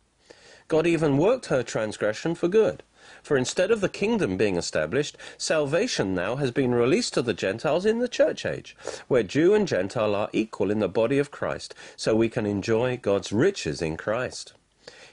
God 0.68 0.86
even 0.86 1.18
worked 1.18 1.46
her 1.46 1.62
transgression 1.62 2.34
for 2.34 2.48
good. 2.48 2.82
For 3.22 3.36
instead 3.36 3.70
of 3.70 3.80
the 3.80 3.88
kingdom 3.88 4.36
being 4.36 4.56
established, 4.56 5.16
salvation 5.36 6.14
now 6.14 6.36
has 6.36 6.50
been 6.50 6.74
released 6.74 7.14
to 7.14 7.22
the 7.22 7.34
Gentiles 7.34 7.84
in 7.84 7.98
the 7.98 8.08
church 8.08 8.46
age, 8.46 8.76
where 9.08 9.22
Jew 9.22 9.54
and 9.54 9.68
Gentile 9.68 10.14
are 10.14 10.30
equal 10.32 10.70
in 10.70 10.78
the 10.78 10.88
body 10.88 11.18
of 11.18 11.30
Christ, 11.30 11.74
so 11.96 12.14
we 12.14 12.28
can 12.28 12.46
enjoy 12.46 12.96
God's 12.96 13.32
riches 13.32 13.82
in 13.82 13.96
Christ. 13.96 14.54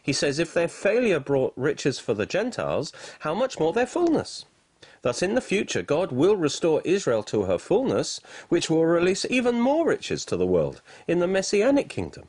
He 0.01 0.13
says, 0.13 0.39
if 0.39 0.53
their 0.53 0.67
failure 0.67 1.19
brought 1.19 1.53
riches 1.55 1.99
for 1.99 2.13
the 2.13 2.25
Gentiles, 2.25 2.91
how 3.19 3.35
much 3.35 3.59
more 3.59 3.73
their 3.73 3.85
fullness? 3.85 4.45
Thus, 5.01 5.23
in 5.23 5.33
the 5.33 5.41
future, 5.41 5.81
God 5.81 6.11
will 6.11 6.35
restore 6.35 6.81
Israel 6.85 7.23
to 7.23 7.43
her 7.43 7.57
fullness, 7.57 8.19
which 8.49 8.69
will 8.69 8.85
release 8.85 9.25
even 9.29 9.59
more 9.59 9.87
riches 9.87 10.25
to 10.25 10.37
the 10.37 10.45
world 10.45 10.81
in 11.07 11.19
the 11.19 11.27
Messianic 11.27 11.89
kingdom. 11.89 12.27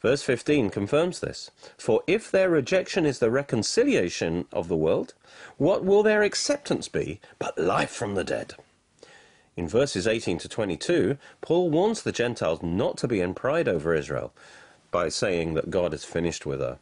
Verse 0.00 0.22
15 0.22 0.70
confirms 0.70 1.20
this. 1.20 1.50
For 1.78 2.02
if 2.06 2.30
their 2.30 2.50
rejection 2.50 3.06
is 3.06 3.18
the 3.18 3.30
reconciliation 3.30 4.44
of 4.52 4.68
the 4.68 4.76
world, 4.76 5.14
what 5.56 5.82
will 5.82 6.02
their 6.02 6.22
acceptance 6.22 6.88
be 6.88 7.20
but 7.38 7.58
life 7.58 7.90
from 7.90 8.14
the 8.14 8.22
dead? 8.22 8.54
In 9.56 9.66
verses 9.66 10.06
18 10.06 10.38
to 10.38 10.48
22, 10.48 11.16
Paul 11.40 11.70
warns 11.70 12.02
the 12.02 12.12
Gentiles 12.12 12.62
not 12.62 12.98
to 12.98 13.08
be 13.08 13.20
in 13.20 13.34
pride 13.34 13.66
over 13.66 13.94
Israel, 13.94 14.34
by 14.90 15.08
saying 15.08 15.54
that 15.54 15.70
God 15.70 15.94
is 15.94 16.04
finished 16.04 16.44
with 16.44 16.60
her. 16.60 16.78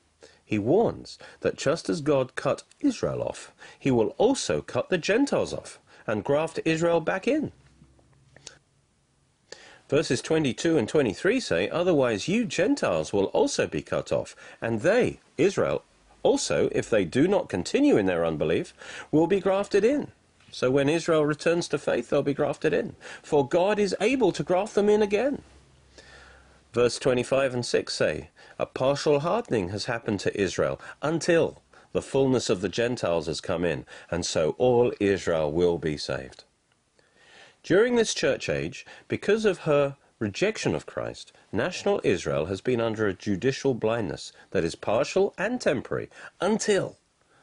He 0.52 0.58
warns 0.58 1.16
that 1.40 1.56
just 1.56 1.88
as 1.88 2.02
God 2.02 2.36
cut 2.36 2.62
Israel 2.78 3.22
off, 3.22 3.52
he 3.78 3.90
will 3.90 4.08
also 4.18 4.60
cut 4.60 4.90
the 4.90 4.98
Gentiles 4.98 5.54
off 5.54 5.78
and 6.06 6.22
graft 6.22 6.60
Israel 6.66 7.00
back 7.00 7.26
in. 7.26 7.52
Verses 9.88 10.20
22 10.20 10.76
and 10.76 10.86
23 10.86 11.40
say, 11.40 11.70
Otherwise 11.70 12.28
you 12.28 12.44
Gentiles 12.44 13.14
will 13.14 13.32
also 13.32 13.66
be 13.66 13.80
cut 13.80 14.12
off, 14.12 14.36
and 14.60 14.82
they, 14.82 15.20
Israel, 15.38 15.84
also, 16.22 16.68
if 16.72 16.90
they 16.90 17.06
do 17.06 17.26
not 17.26 17.48
continue 17.48 17.96
in 17.96 18.04
their 18.04 18.26
unbelief, 18.26 18.74
will 19.10 19.26
be 19.26 19.40
grafted 19.40 19.86
in. 19.86 20.08
So 20.50 20.70
when 20.70 20.90
Israel 20.90 21.24
returns 21.24 21.66
to 21.68 21.78
faith, 21.78 22.10
they'll 22.10 22.22
be 22.22 22.34
grafted 22.34 22.74
in. 22.74 22.94
For 23.22 23.48
God 23.48 23.78
is 23.78 23.96
able 24.02 24.32
to 24.32 24.42
graft 24.42 24.74
them 24.74 24.90
in 24.90 25.00
again. 25.00 25.40
Verse 26.72 26.98
25 26.98 27.54
and 27.54 27.66
6 27.66 27.94
say, 27.94 28.30
A 28.58 28.64
partial 28.64 29.20
hardening 29.20 29.68
has 29.68 29.84
happened 29.84 30.20
to 30.20 30.40
Israel 30.40 30.80
until 31.02 31.62
the 31.92 32.00
fullness 32.00 32.48
of 32.48 32.62
the 32.62 32.68
Gentiles 32.70 33.26
has 33.26 33.42
come 33.42 33.64
in, 33.64 33.84
and 34.10 34.24
so 34.24 34.54
all 34.56 34.92
Israel 34.98 35.52
will 35.52 35.76
be 35.76 35.98
saved. 35.98 36.44
During 37.62 37.96
this 37.96 38.14
church 38.14 38.48
age, 38.48 38.86
because 39.06 39.44
of 39.44 39.60
her 39.60 39.96
rejection 40.18 40.74
of 40.74 40.86
Christ, 40.86 41.32
national 41.52 42.00
Israel 42.04 42.46
has 42.46 42.62
been 42.62 42.80
under 42.80 43.06
a 43.06 43.12
judicial 43.12 43.74
blindness 43.74 44.32
that 44.52 44.64
is 44.64 44.74
partial 44.74 45.34
and 45.36 45.60
temporary 45.60 46.08
until 46.40 46.96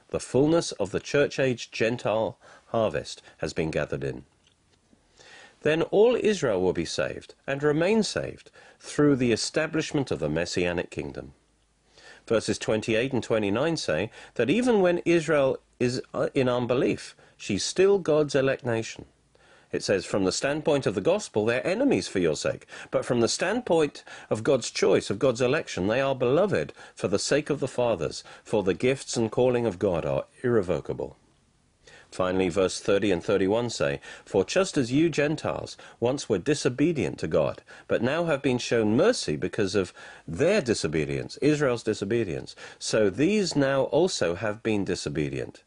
the 0.10 0.20
fullness 0.20 0.72
of 0.74 0.90
the 0.90 1.00
church 1.00 1.40
age 1.40 1.70
Gentile 1.70 2.40
harvest 2.68 3.22
has 3.38 3.54
been 3.54 3.70
gathered 3.70 4.04
in. 4.04 4.26
Then 5.62 5.82
all 5.84 6.16
Israel 6.16 6.62
will 6.62 6.74
be 6.74 6.86
saved 6.86 7.36
and 7.46 7.62
remain 7.62 8.04
saved 8.04 8.52
through 8.80 9.18
the 9.18 9.32
establishment 9.32 10.12
of 10.12 10.20
the 10.20 10.30
Messianic 10.30 10.90
kingdom. 10.90 11.34
Verses 12.26 12.58
28 12.58 13.14
and 13.14 13.24
29 13.24 13.78
say 13.78 14.12
that 14.36 14.50
even 14.50 14.82
when 14.82 15.00
Israel 15.00 15.58
is 15.80 16.02
uh, 16.14 16.28
in 16.34 16.48
unbelief, 16.48 17.16
she's 17.36 17.64
still 17.64 17.98
God's 17.98 18.36
elect 18.36 18.66
nation. 18.66 19.06
It 19.72 19.84
says, 19.84 20.06
from 20.06 20.24
the 20.24 20.32
standpoint 20.32 20.88
of 20.88 20.96
the 20.96 21.02
gospel, 21.02 21.46
they're 21.46 21.66
enemies 21.66 22.08
for 22.08 22.20
your 22.20 22.36
sake. 22.36 22.66
But 22.90 23.06
from 23.06 23.20
the 23.20 23.28
standpoint 23.28 24.04
of 24.30 24.44
God's 24.44 24.72
choice, 24.72 25.12
of 25.12 25.20
God's 25.20 25.42
election, 25.42 25.88
they 25.88 26.02
are 26.02 26.16
beloved 26.16 26.74
for 26.96 27.08
the 27.08 27.20
sake 27.20 27.52
of 27.52 27.60
the 27.60 27.68
fathers, 27.68 28.24
for 28.44 28.64
the 28.64 28.74
gifts 28.74 29.16
and 29.16 29.32
calling 29.32 29.68
of 29.68 29.78
God 29.78 30.06
are 30.06 30.26
irrevocable. 30.42 31.18
Finally, 32.12 32.50
verse 32.50 32.80
30 32.80 33.12
and 33.12 33.24
31 33.24 33.70
say, 33.70 34.02
For 34.26 34.44
just 34.44 34.78
as 34.78 34.92
you 34.92 35.10
Gentiles 35.10 35.78
once 36.00 36.28
were 36.28 36.40
disobedient 36.40 37.20
to 37.20 37.28
God, 37.28 37.62
but 37.88 38.02
now 38.02 38.26
have 38.26 38.42
been 38.42 38.58
shown 38.58 38.98
mercy 38.98 39.36
because 39.36 39.76
of 39.76 39.94
their 40.28 40.60
disobedience, 40.60 41.38
Israel's 41.38 41.84
disobedience, 41.84 42.56
so 42.80 43.10
these 43.10 43.56
now 43.56 43.84
also 43.84 44.36
have 44.36 44.64
been 44.64 44.84
disobedient, 44.84 45.64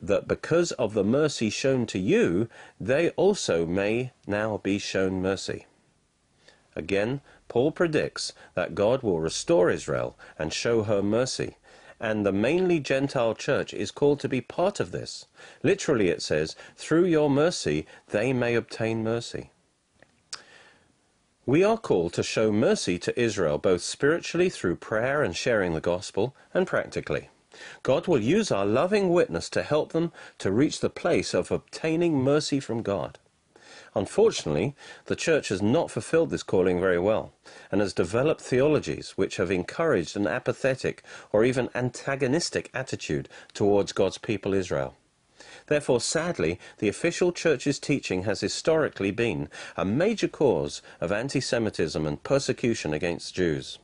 that 0.00 0.26
because 0.26 0.72
of 0.72 0.94
the 0.94 1.04
mercy 1.04 1.48
shown 1.48 1.86
to 1.86 1.98
you, 1.98 2.48
they 2.80 3.10
also 3.10 3.64
may 3.64 4.10
now 4.26 4.58
be 4.58 4.78
shown 4.78 5.22
mercy. 5.22 5.66
Again, 6.74 7.20
Paul 7.48 7.70
predicts 7.70 8.32
that 8.54 8.74
God 8.74 9.02
will 9.02 9.20
restore 9.20 9.70
Israel 9.70 10.18
and 10.38 10.52
show 10.52 10.84
her 10.84 11.02
mercy 11.02 11.56
and 12.02 12.26
the 12.26 12.32
mainly 12.32 12.80
Gentile 12.80 13.32
church 13.32 13.72
is 13.72 13.92
called 13.92 14.18
to 14.20 14.28
be 14.28 14.40
part 14.40 14.80
of 14.80 14.90
this. 14.90 15.26
Literally, 15.62 16.08
it 16.08 16.20
says, 16.20 16.56
through 16.76 17.04
your 17.04 17.30
mercy, 17.30 17.86
they 18.08 18.32
may 18.32 18.56
obtain 18.56 19.04
mercy. 19.04 19.52
We 21.46 21.62
are 21.62 21.78
called 21.78 22.12
to 22.14 22.24
show 22.24 22.50
mercy 22.50 22.98
to 22.98 23.20
Israel 23.20 23.56
both 23.56 23.82
spiritually 23.82 24.50
through 24.50 24.76
prayer 24.76 25.22
and 25.22 25.36
sharing 25.36 25.74
the 25.74 25.80
gospel, 25.80 26.34
and 26.52 26.66
practically. 26.66 27.30
God 27.84 28.08
will 28.08 28.20
use 28.20 28.50
our 28.50 28.66
loving 28.66 29.10
witness 29.10 29.48
to 29.50 29.62
help 29.62 29.92
them 29.92 30.10
to 30.38 30.50
reach 30.50 30.80
the 30.80 30.90
place 30.90 31.32
of 31.32 31.52
obtaining 31.52 32.20
mercy 32.22 32.58
from 32.58 32.82
God. 32.82 33.20
Unfortunately, 33.94 34.74
the 35.06 35.16
Church 35.16 35.48
has 35.48 35.60
not 35.60 35.90
fulfilled 35.90 36.30
this 36.30 36.42
calling 36.42 36.80
very 36.80 36.98
well, 36.98 37.32
and 37.70 37.80
has 37.80 37.92
developed 37.92 38.40
theologies 38.40 39.10
which 39.16 39.36
have 39.36 39.50
encouraged 39.50 40.16
an 40.16 40.26
apathetic 40.26 41.02
or 41.30 41.44
even 41.44 41.68
antagonistic 41.74 42.70
attitude 42.72 43.28
towards 43.52 43.92
God's 43.92 44.18
people 44.18 44.54
Israel. 44.54 44.96
Therefore, 45.66 46.00
sadly, 46.00 46.58
the 46.78 46.88
official 46.88 47.32
Church's 47.32 47.78
teaching 47.78 48.22
has 48.22 48.40
historically 48.40 49.10
been 49.10 49.48
a 49.76 49.84
major 49.84 50.28
cause 50.28 50.80
of 51.00 51.12
anti-Semitism 51.12 52.06
and 52.06 52.22
persecution 52.22 52.94
against 52.94 53.34
Jews. 53.34 53.78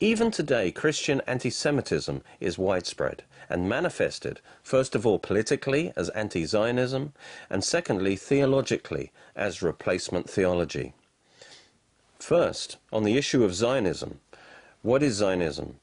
Even 0.00 0.30
today, 0.30 0.72
Christian 0.72 1.22
anti-Semitism 1.26 2.22
is 2.40 2.58
widespread 2.58 3.22
and 3.48 3.68
manifested, 3.68 4.40
first 4.62 4.94
of 4.94 5.06
all 5.06 5.18
politically 5.18 5.92
as 5.96 6.08
anti-Zionism, 6.10 7.12
and 7.48 7.62
secondly 7.62 8.16
theologically 8.16 9.12
as 9.36 9.62
replacement 9.62 10.28
theology. 10.28 10.94
First, 12.18 12.78
on 12.92 13.04
the 13.04 13.16
issue 13.16 13.44
of 13.44 13.54
Zionism. 13.54 14.20
What 14.82 15.02
is 15.02 15.14
Zionism? 15.14 15.78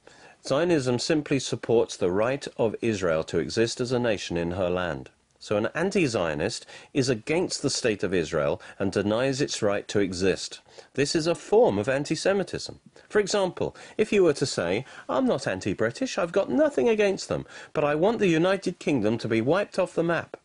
Zionism 0.45 0.99
simply 0.99 1.39
supports 1.39 1.95
the 1.95 2.11
right 2.11 2.47
of 2.57 2.75
Israel 2.81 3.23
to 3.25 3.37
exist 3.39 3.79
as 3.79 3.91
a 3.91 3.99
nation 3.99 4.37
in 4.37 4.51
her 4.51 4.69
land. 4.69 5.09
So 5.41 5.57
an 5.57 5.69
anti-Zionist 5.73 6.67
is 6.93 7.09
against 7.09 7.63
the 7.63 7.71
state 7.71 8.03
of 8.03 8.13
Israel 8.13 8.61
and 8.77 8.91
denies 8.91 9.41
its 9.41 9.63
right 9.63 9.87
to 9.87 9.99
exist. 9.99 10.61
This 10.93 11.15
is 11.15 11.25
a 11.25 11.33
form 11.33 11.79
of 11.79 11.89
anti-Semitism. 11.89 12.79
For 13.09 13.17
example, 13.17 13.75
if 13.97 14.13
you 14.13 14.23
were 14.23 14.33
to 14.33 14.45
say, 14.45 14.85
I'm 15.09 15.25
not 15.25 15.47
anti-British, 15.47 16.19
I've 16.19 16.31
got 16.31 16.51
nothing 16.51 16.87
against 16.87 17.27
them, 17.27 17.47
but 17.73 17.83
I 17.83 17.95
want 17.95 18.19
the 18.19 18.27
United 18.27 18.77
Kingdom 18.77 19.17
to 19.17 19.27
be 19.27 19.41
wiped 19.41 19.79
off 19.79 19.95
the 19.95 20.03
map, 20.03 20.37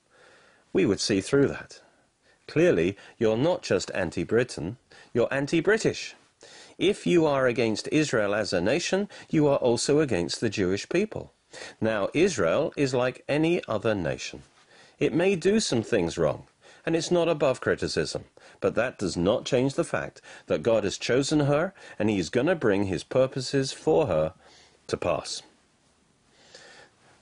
we 0.72 0.86
would 0.86 1.00
see 1.00 1.20
through 1.20 1.48
that. 1.48 1.82
Clearly, 2.48 2.96
you're 3.18 3.36
not 3.36 3.60
just 3.62 3.90
anti-Britain, 3.94 4.78
you're 5.12 5.28
anti-British. 5.30 6.14
If 6.78 7.06
you 7.06 7.26
are 7.26 7.46
against 7.46 7.86
Israel 7.92 8.34
as 8.34 8.54
a 8.54 8.62
nation, 8.62 9.10
you 9.28 9.46
are 9.46 9.58
also 9.58 10.00
against 10.00 10.40
the 10.40 10.48
Jewish 10.48 10.88
people. 10.88 11.34
Now, 11.82 12.08
Israel 12.14 12.72
is 12.78 12.94
like 12.94 13.24
any 13.28 13.62
other 13.68 13.94
nation. 13.94 14.42
It 14.98 15.12
may 15.12 15.36
do 15.36 15.60
some 15.60 15.82
things 15.82 16.16
wrong, 16.16 16.46
and 16.84 16.96
it's 16.96 17.10
not 17.10 17.28
above 17.28 17.60
criticism. 17.60 18.24
But 18.60 18.74
that 18.76 18.98
does 18.98 19.16
not 19.16 19.44
change 19.44 19.74
the 19.74 19.84
fact 19.84 20.22
that 20.46 20.62
God 20.62 20.84
has 20.84 20.96
chosen 20.96 21.40
her 21.40 21.74
and 21.98 22.08
He 22.08 22.18
is 22.18 22.30
going 22.30 22.46
to 22.46 22.54
bring 22.54 22.84
His 22.84 23.04
purposes 23.04 23.72
for 23.72 24.06
her 24.06 24.32
to 24.86 24.96
pass. 24.96 25.42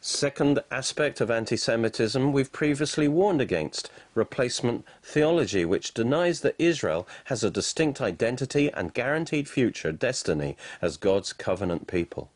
Second 0.00 0.62
aspect 0.70 1.22
of 1.22 1.30
anti 1.30 1.56
Semitism 1.56 2.30
we've 2.30 2.52
previously 2.52 3.08
warned 3.08 3.40
against 3.40 3.90
replacement 4.14 4.84
theology, 5.02 5.64
which 5.64 5.94
denies 5.94 6.42
that 6.42 6.56
Israel 6.58 7.08
has 7.24 7.42
a 7.42 7.50
distinct 7.50 8.02
identity 8.02 8.70
and 8.70 8.92
guaranteed 8.92 9.48
future 9.48 9.92
destiny 9.92 10.58
as 10.82 10.98
God's 10.98 11.32
covenant 11.32 11.86
people. 11.86 12.30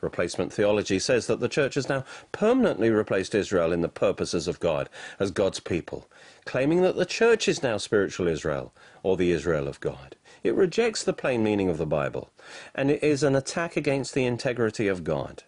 Replacement 0.00 0.52
theology 0.52 0.98
says 0.98 1.26
that 1.26 1.40
the 1.40 1.48
church 1.48 1.74
has 1.74 1.88
now 1.88 2.04
permanently 2.30 2.88
replaced 2.88 3.34
Israel 3.34 3.72
in 3.72 3.80
the 3.80 3.88
purposes 3.88 4.46
of 4.46 4.60
God 4.60 4.88
as 5.18 5.32
God's 5.32 5.58
people, 5.58 6.08
claiming 6.44 6.82
that 6.82 6.96
the 6.96 7.04
church 7.04 7.48
is 7.48 7.62
now 7.62 7.78
spiritual 7.78 8.28
Israel, 8.28 8.72
or 9.02 9.16
the 9.16 9.32
Israel 9.32 9.66
of 9.66 9.80
God. 9.80 10.14
It 10.44 10.54
rejects 10.54 11.02
the 11.02 11.12
plain 11.12 11.42
meaning 11.42 11.68
of 11.68 11.78
the 11.78 11.86
Bible, 11.86 12.30
and 12.74 12.92
it 12.92 13.02
is 13.02 13.24
an 13.24 13.34
attack 13.34 13.76
against 13.76 14.14
the 14.14 14.24
integrity 14.24 14.86
of 14.86 15.02
God. 15.02 15.42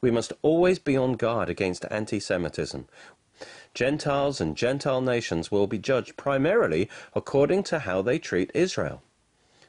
We 0.00 0.12
must 0.12 0.32
always 0.40 0.78
be 0.78 0.96
on 0.96 1.14
guard 1.14 1.48
against 1.48 1.84
anti-Semitism. 1.90 2.86
Gentiles 3.74 4.40
and 4.40 4.56
Gentile 4.56 5.00
nations 5.00 5.50
will 5.50 5.66
be 5.66 5.78
judged 5.78 6.16
primarily 6.16 6.88
according 7.14 7.64
to 7.64 7.80
how 7.80 8.02
they 8.02 8.18
treat 8.18 8.50
Israel. 8.54 9.02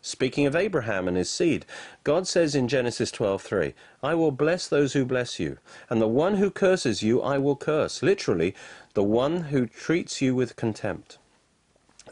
Speaking 0.08 0.46
of 0.46 0.56
Abraham 0.56 1.10
and 1.10 1.18
his 1.18 1.30
seed, 1.30 1.66
God 2.06 2.30
says 2.30 2.56
in 2.56 2.70
Genesis 2.70 3.12
12:3, 3.12 3.74
"I 4.02 4.16
will 4.16 4.32
bless 4.32 4.66
those 4.66 4.94
who 4.94 5.04
bless 5.04 5.38
you, 5.38 5.58
and 5.90 6.02
the 6.02 6.08
one 6.08 6.36
who 6.36 6.50
curses 6.50 7.04
you 7.04 7.22
I 7.22 7.38
will 7.38 7.58
curse." 7.58 8.02
Literally, 8.02 8.56
the 8.94 9.04
one 9.04 9.52
who 9.52 9.68
treats 9.68 10.22
you 10.22 10.34
with 10.34 10.56
contempt. 10.56 11.18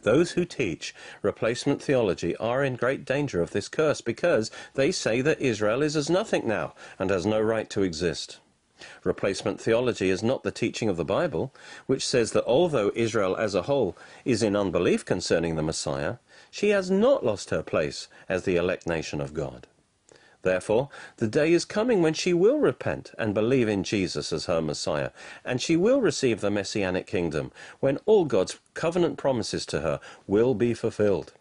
Those 0.02 0.32
who 0.32 0.44
teach 0.44 0.94
replacement 1.22 1.82
theology 1.82 2.36
are 2.36 2.66
in 2.66 2.76
great 2.76 3.06
danger 3.06 3.42
of 3.42 3.52
this 3.52 3.70
curse 3.70 4.02
because 4.02 4.52
they 4.74 4.92
say 4.92 5.22
that 5.22 5.40
Israel 5.40 5.82
is 5.82 5.96
as 5.96 6.10
nothing 6.10 6.46
now 6.46 6.74
and 7.00 7.10
has 7.10 7.26
no 7.26 7.40
right 7.40 7.70
to 7.70 7.84
exist. 7.84 8.40
Replacement 9.06 9.62
theology 9.62 10.10
is 10.10 10.22
not 10.22 10.44
the 10.44 10.52
teaching 10.52 10.90
of 10.90 10.98
the 10.98 11.06
Bible, 11.06 11.54
which 11.86 12.06
says 12.06 12.34
that 12.34 12.44
although 12.44 12.92
Israel 12.94 13.38
as 13.38 13.56
a 13.56 13.62
whole 13.62 13.96
is 14.26 14.44
in 14.44 14.54
unbelief 14.54 15.06
concerning 15.06 15.56
the 15.56 15.64
Messiah, 15.64 16.18
she 16.56 16.70
has 16.70 16.90
not 16.90 17.26
lost 17.26 17.50
her 17.50 17.62
place 17.62 18.08
as 18.30 18.44
the 18.44 18.56
elect 18.56 18.88
nation 18.88 19.20
of 19.20 19.34
God. 19.34 19.68
Therefore, 20.42 20.88
the 21.18 21.28
day 21.28 21.52
is 21.52 21.66
coming 21.66 22.02
when 22.02 22.14
she 22.14 22.32
will 22.32 22.60
repent 22.60 23.12
and 23.18 23.34
believe 23.34 23.68
in 23.68 23.84
Jesus 23.84 24.32
as 24.32 24.46
her 24.46 24.62
Messiah, 24.62 25.10
and 25.44 25.62
she 25.62 25.76
will 25.76 26.00
receive 26.00 26.40
the 26.40 26.50
Messianic 26.50 27.08
kingdom, 27.08 27.52
when 27.82 28.00
all 28.06 28.24
God's 28.24 28.58
covenant 28.74 29.18
promises 29.18 29.66
to 29.66 29.82
her 29.82 30.00
will 30.28 30.54
be 30.54 30.74
fulfilled. 30.74 31.34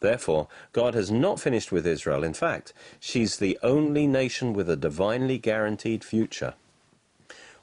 Therefore, 0.00 0.48
God 0.72 0.94
has 0.94 1.12
not 1.12 1.38
finished 1.38 1.70
with 1.70 1.86
Israel. 1.86 2.24
In 2.24 2.34
fact, 2.34 2.72
she's 2.98 3.36
the 3.36 3.56
only 3.62 4.08
nation 4.08 4.52
with 4.52 4.68
a 4.68 4.74
divinely 4.74 5.38
guaranteed 5.38 6.02
future. 6.02 6.54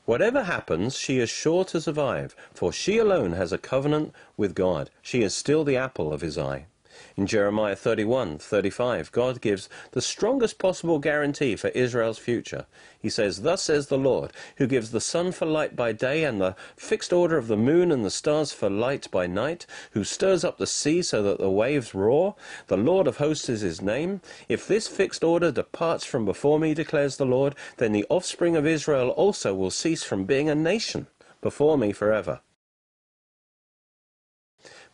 Whatever 0.05 0.43
happens, 0.43 0.97
she 0.97 1.19
is 1.19 1.29
sure 1.29 1.65
to 1.65 1.81
survive, 1.81 2.33
for 2.53 2.71
she 2.71 2.97
alone 2.97 3.33
has 3.33 3.51
a 3.51 3.57
covenant 3.57 4.13
with 4.37 4.55
God. 4.55 4.89
She 5.01 5.21
is 5.21 5.33
still 5.33 5.65
the 5.65 5.75
apple 5.75 6.13
of 6.13 6.21
his 6.21 6.37
eye. 6.37 6.67
In 7.15 7.27
Jeremiah 7.27 7.75
31, 7.75 8.37
35, 8.37 9.11
God 9.11 9.41
gives 9.41 9.69
the 9.91 10.01
strongest 10.01 10.59
possible 10.59 10.99
guarantee 10.99 11.55
for 11.55 11.69
Israel's 11.69 12.17
future. 12.17 12.65
He 12.99 13.09
says, 13.09 13.41
Thus 13.41 13.61
says 13.61 13.87
the 13.87 13.97
Lord, 13.97 14.31
who 14.57 14.67
gives 14.67 14.91
the 14.91 15.01
sun 15.01 15.31
for 15.31 15.45
light 15.45 15.75
by 15.75 15.91
day 15.91 16.23
and 16.23 16.41
the 16.41 16.55
fixed 16.75 17.13
order 17.13 17.37
of 17.37 17.47
the 17.47 17.57
moon 17.57 17.91
and 17.91 18.03
the 18.03 18.09
stars 18.09 18.51
for 18.51 18.69
light 18.69 19.09
by 19.11 19.27
night, 19.27 19.65
who 19.91 20.03
stirs 20.03 20.43
up 20.43 20.57
the 20.57 20.67
sea 20.67 21.01
so 21.01 21.21
that 21.23 21.39
the 21.39 21.49
waves 21.49 21.93
roar. 21.93 22.35
The 22.67 22.77
Lord 22.77 23.07
of 23.07 23.17
hosts 23.17 23.49
is 23.49 23.61
his 23.61 23.81
name. 23.81 24.21
If 24.47 24.67
this 24.67 24.87
fixed 24.87 25.23
order 25.23 25.51
departs 25.51 26.05
from 26.05 26.25
before 26.25 26.59
me, 26.59 26.73
declares 26.73 27.17
the 27.17 27.25
Lord, 27.25 27.55
then 27.77 27.91
the 27.91 28.05
offspring 28.09 28.55
of 28.55 28.65
Israel 28.65 29.09
also 29.09 29.53
will 29.53 29.71
cease 29.71 30.03
from 30.03 30.25
being 30.25 30.49
a 30.49 30.55
nation 30.55 31.07
before 31.41 31.77
me 31.77 31.91
forever. 31.91 32.41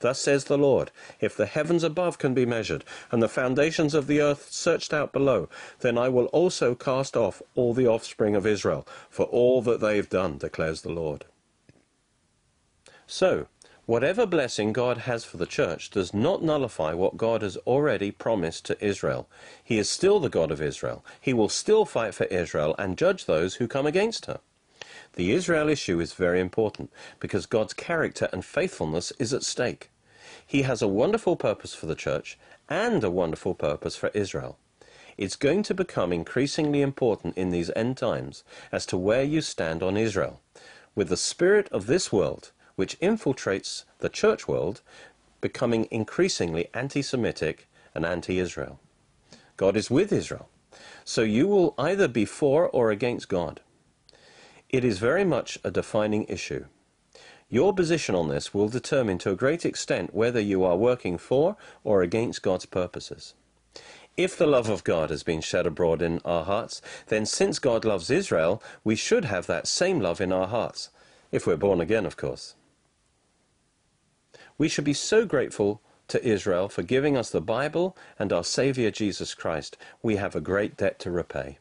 Thus 0.04 0.20
says 0.20 0.44
the 0.44 0.58
Lord, 0.58 0.92
if 1.22 1.34
the 1.38 1.46
heavens 1.46 1.82
above 1.82 2.18
can 2.18 2.34
be 2.34 2.46
measured, 2.46 2.84
and 3.10 3.24
the 3.24 3.30
foundations 3.30 3.94
of 3.94 4.06
the 4.06 4.20
earth 4.20 4.52
searched 4.52 4.94
out 4.94 5.13
below, 5.13 5.48
then 5.80 5.98
I 5.98 6.10
will 6.10 6.26
also 6.26 6.76
cast 6.76 7.16
off 7.16 7.42
all 7.56 7.74
the 7.74 7.88
offspring 7.88 8.36
of 8.36 8.46
Israel, 8.46 8.86
for 9.10 9.28
all 9.28 9.62
that 9.62 9.80
they've 9.80 10.10
done, 10.10 10.38
declares 10.38 10.82
the 10.82 10.92
Lord. 10.92 11.24
So, 13.08 13.48
whatever 13.86 14.26
blessing 14.26 14.74
God 14.74 14.98
has 14.98 15.24
for 15.24 15.38
the 15.38 15.46
church 15.46 15.89
does 15.89 16.13
not 16.13 16.44
nullify 16.44 16.94
what 16.94 17.16
God 17.16 17.42
has 17.42 17.56
already 17.66 18.12
promised 18.12 18.66
to 18.66 18.86
Israel. 18.86 19.30
He 19.63 19.78
is 19.78 19.89
still 19.89 20.20
the 20.20 20.28
God 20.28 20.52
of 20.52 20.62
Israel. 20.62 21.06
He 21.22 21.32
will 21.32 21.48
still 21.48 21.86
fight 21.86 22.13
for 22.13 22.26
Israel 22.26 22.76
and 22.78 22.98
judge 22.98 23.24
those 23.24 23.56
who 23.56 23.70
come 23.70 23.86
against 23.86 24.26
her. 24.26 24.42
The 25.13 25.32
Israel 25.32 25.70
issue 25.70 26.02
is 26.02 26.12
very 26.12 26.42
important 26.42 26.92
because 27.22 27.46
God's 27.46 27.74
character 27.74 28.28
and 28.34 28.44
faithfulness 28.44 29.13
is 29.18 29.32
at 29.34 29.44
stake. 29.44 29.92
He 30.45 30.63
has 30.63 30.82
a 30.82 30.88
wonderful 30.88 31.36
purpose 31.36 31.73
for 31.73 31.86
the 31.86 31.95
church 31.95 32.38
and 32.69 33.03
a 33.03 33.10
wonderful 33.10 33.56
purpose 33.56 33.95
for 33.95 34.10
Israel. 34.13 34.58
It's 35.17 35.36
going 35.36 35.63
to 35.63 35.73
become 35.73 36.12
increasingly 36.12 36.82
important 36.82 37.38
in 37.38 37.51
these 37.51 37.71
end 37.75 37.97
times 37.97 38.43
as 38.71 38.86
to 38.88 38.97
where 38.97 39.23
you 39.23 39.41
stand 39.41 39.84
on 39.84 39.95
Israel, 39.97 40.41
with 40.95 41.10
the 41.10 41.17
spirit 41.17 41.69
of 41.71 41.86
this 41.86 42.12
world, 42.12 42.51
which 42.75 42.99
infiltrates 42.99 43.84
the 43.99 44.10
church 44.10 44.47
world, 44.47 44.82
becoming 45.41 45.88
increasingly 45.91 46.67
anti 46.73 47.01
Semitic 47.01 47.67
and 47.93 48.06
anti 48.06 48.39
Israel. 48.39 48.79
God 49.56 49.77
is 49.77 49.91
with 49.91 50.12
Israel, 50.12 50.49
so 51.06 51.21
you 51.21 51.47
will 51.47 51.75
either 51.77 52.08
be 52.08 52.25
for 52.25 52.67
or 52.69 52.89
against 52.89 53.29
God. 53.29 53.62
It 54.69 54.84
is 54.84 54.97
very 54.97 55.23
much 55.23 55.60
a 55.63 55.69
defining 55.69 56.25
issue. 56.25 56.65
Your 57.54 57.72
position 57.72 58.16
on 58.16 58.30
this 58.30 58.52
will 58.52 58.68
determine 58.68 59.20
to 59.20 59.30
a 59.30 59.36
great 59.36 59.63
extent 59.63 60.12
whether 60.12 60.39
you 60.39 60.63
are 60.63 60.76
working 60.76 61.20
for 61.20 61.56
or 61.84 62.02
against 62.02 62.42
God's 62.42 62.66
purposes. 62.66 63.36
If 64.18 64.36
the 64.36 64.48
love 64.48 64.70
of 64.70 64.84
God 64.84 65.12
has 65.12 65.22
been 65.22 65.39
shed 65.39 65.68
abroad 65.68 66.02
in 66.02 66.20
our 66.26 66.46
hearts, 66.46 66.82
then 67.10 67.28
since 67.28 67.60
God 67.60 67.86
loves 67.86 68.10
Israel, 68.10 68.63
we 68.84 68.96
should 68.96 69.26
have 69.26 69.46
that 69.46 69.68
same 69.68 70.00
love 70.00 70.20
in 70.20 70.34
our 70.34 70.48
hearts, 70.48 70.89
if 71.32 71.46
we're 71.46 71.56
born 71.56 71.80
again, 71.80 72.08
of 72.08 72.18
course. 72.18 72.56
We 74.58 74.68
should 74.68 74.86
be 74.86 74.96
so 74.96 75.24
grateful 75.24 75.80
to 76.08 76.28
Israel 76.28 76.70
for 76.70 76.82
giving 76.82 77.16
us 77.16 77.30
the 77.30 77.39
Bible 77.39 77.96
and 78.18 78.34
our 78.34 78.44
Saviour 78.44 78.89
Jesus 78.89 79.36
Christ. 79.36 79.78
We 80.02 80.16
have 80.16 80.36
a 80.36 80.42
great 80.42 80.76
debt 80.76 80.98
to 81.02 81.12
repay. 81.12 81.60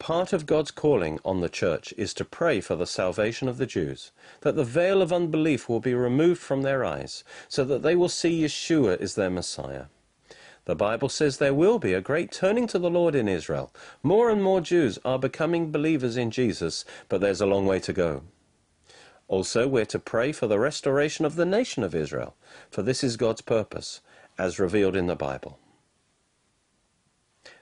Part 0.00 0.32
of 0.32 0.46
God's 0.46 0.70
calling 0.70 1.20
on 1.26 1.42
the 1.42 1.50
church 1.50 1.92
is 1.98 2.14
to 2.14 2.24
pray 2.24 2.62
for 2.62 2.74
the 2.74 2.86
salvation 2.86 3.48
of 3.48 3.58
the 3.58 3.66
Jews, 3.66 4.12
that 4.40 4.56
the 4.56 4.64
veil 4.64 5.02
of 5.02 5.12
unbelief 5.12 5.68
will 5.68 5.78
be 5.78 5.92
removed 5.92 6.40
from 6.40 6.62
their 6.62 6.86
eyes, 6.86 7.22
so 7.48 7.64
that 7.66 7.82
they 7.82 7.94
will 7.94 8.08
see 8.08 8.42
Yeshua 8.42 8.98
is 8.98 9.14
their 9.14 9.28
Messiah. 9.28 9.84
The 10.64 10.74
Bible 10.74 11.10
says 11.10 11.36
there 11.36 11.52
will 11.52 11.78
be 11.78 11.92
a 11.92 12.00
great 12.00 12.32
turning 12.32 12.66
to 12.68 12.78
the 12.78 12.88
Lord 12.88 13.14
in 13.14 13.28
Israel. 13.28 13.74
More 14.02 14.30
and 14.30 14.42
more 14.42 14.62
Jews 14.62 14.98
are 15.04 15.18
becoming 15.18 15.70
believers 15.70 16.16
in 16.16 16.30
Jesus, 16.30 16.86
but 17.10 17.20
there's 17.20 17.42
a 17.42 17.46
long 17.46 17.66
way 17.66 17.78
to 17.80 17.92
go. 17.92 18.22
Also, 19.28 19.68
we're 19.68 19.84
to 19.84 19.98
pray 19.98 20.32
for 20.32 20.46
the 20.46 20.58
restoration 20.58 21.26
of 21.26 21.36
the 21.36 21.44
nation 21.44 21.84
of 21.84 21.94
Israel, 21.94 22.34
for 22.70 22.80
this 22.80 23.04
is 23.04 23.18
God's 23.18 23.42
purpose, 23.42 24.00
as 24.38 24.58
revealed 24.58 24.96
in 24.96 25.08
the 25.08 25.14
Bible. 25.14 25.58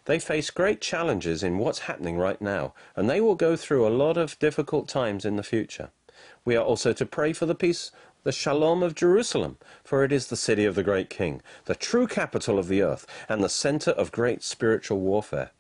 They 0.09 0.18
face 0.18 0.49
great 0.49 0.81
challenges 0.81 1.42
in 1.42 1.59
what's 1.59 1.81
happening 1.81 2.16
right 2.16 2.40
now, 2.40 2.73
and 2.97 3.11
they 3.11 3.21
will 3.21 3.35
go 3.35 3.57
through 3.57 3.87
a 3.87 3.92
lot 3.92 4.16
of 4.16 4.38
difficult 4.38 4.88
times 4.88 5.27
in 5.27 5.37
the 5.37 5.42
future. 5.42 5.90
We 6.47 6.57
are 6.57 6.64
also 6.64 6.94
to 6.94 7.05
pray 7.05 7.35
for 7.35 7.44
the 7.44 7.55
peace, 7.55 7.90
the 8.25 8.33
shalom 8.33 8.83
of 8.83 8.94
Jerusalem, 8.94 9.59
for 9.85 10.05
it 10.05 10.11
is 10.11 10.29
the 10.29 10.35
city 10.35 10.64
of 10.64 10.77
the 10.77 10.83
great 10.83 11.11
king, 11.11 11.42
the 11.66 11.75
true 11.75 12.07
capital 12.07 12.59
of 12.59 12.68
the 12.68 12.81
earth, 12.81 13.07
and 13.29 13.44
the 13.44 13.51
center 13.51 13.90
of 13.90 14.11
great 14.11 14.42
spiritual 14.42 14.99
warfare. 14.99 15.51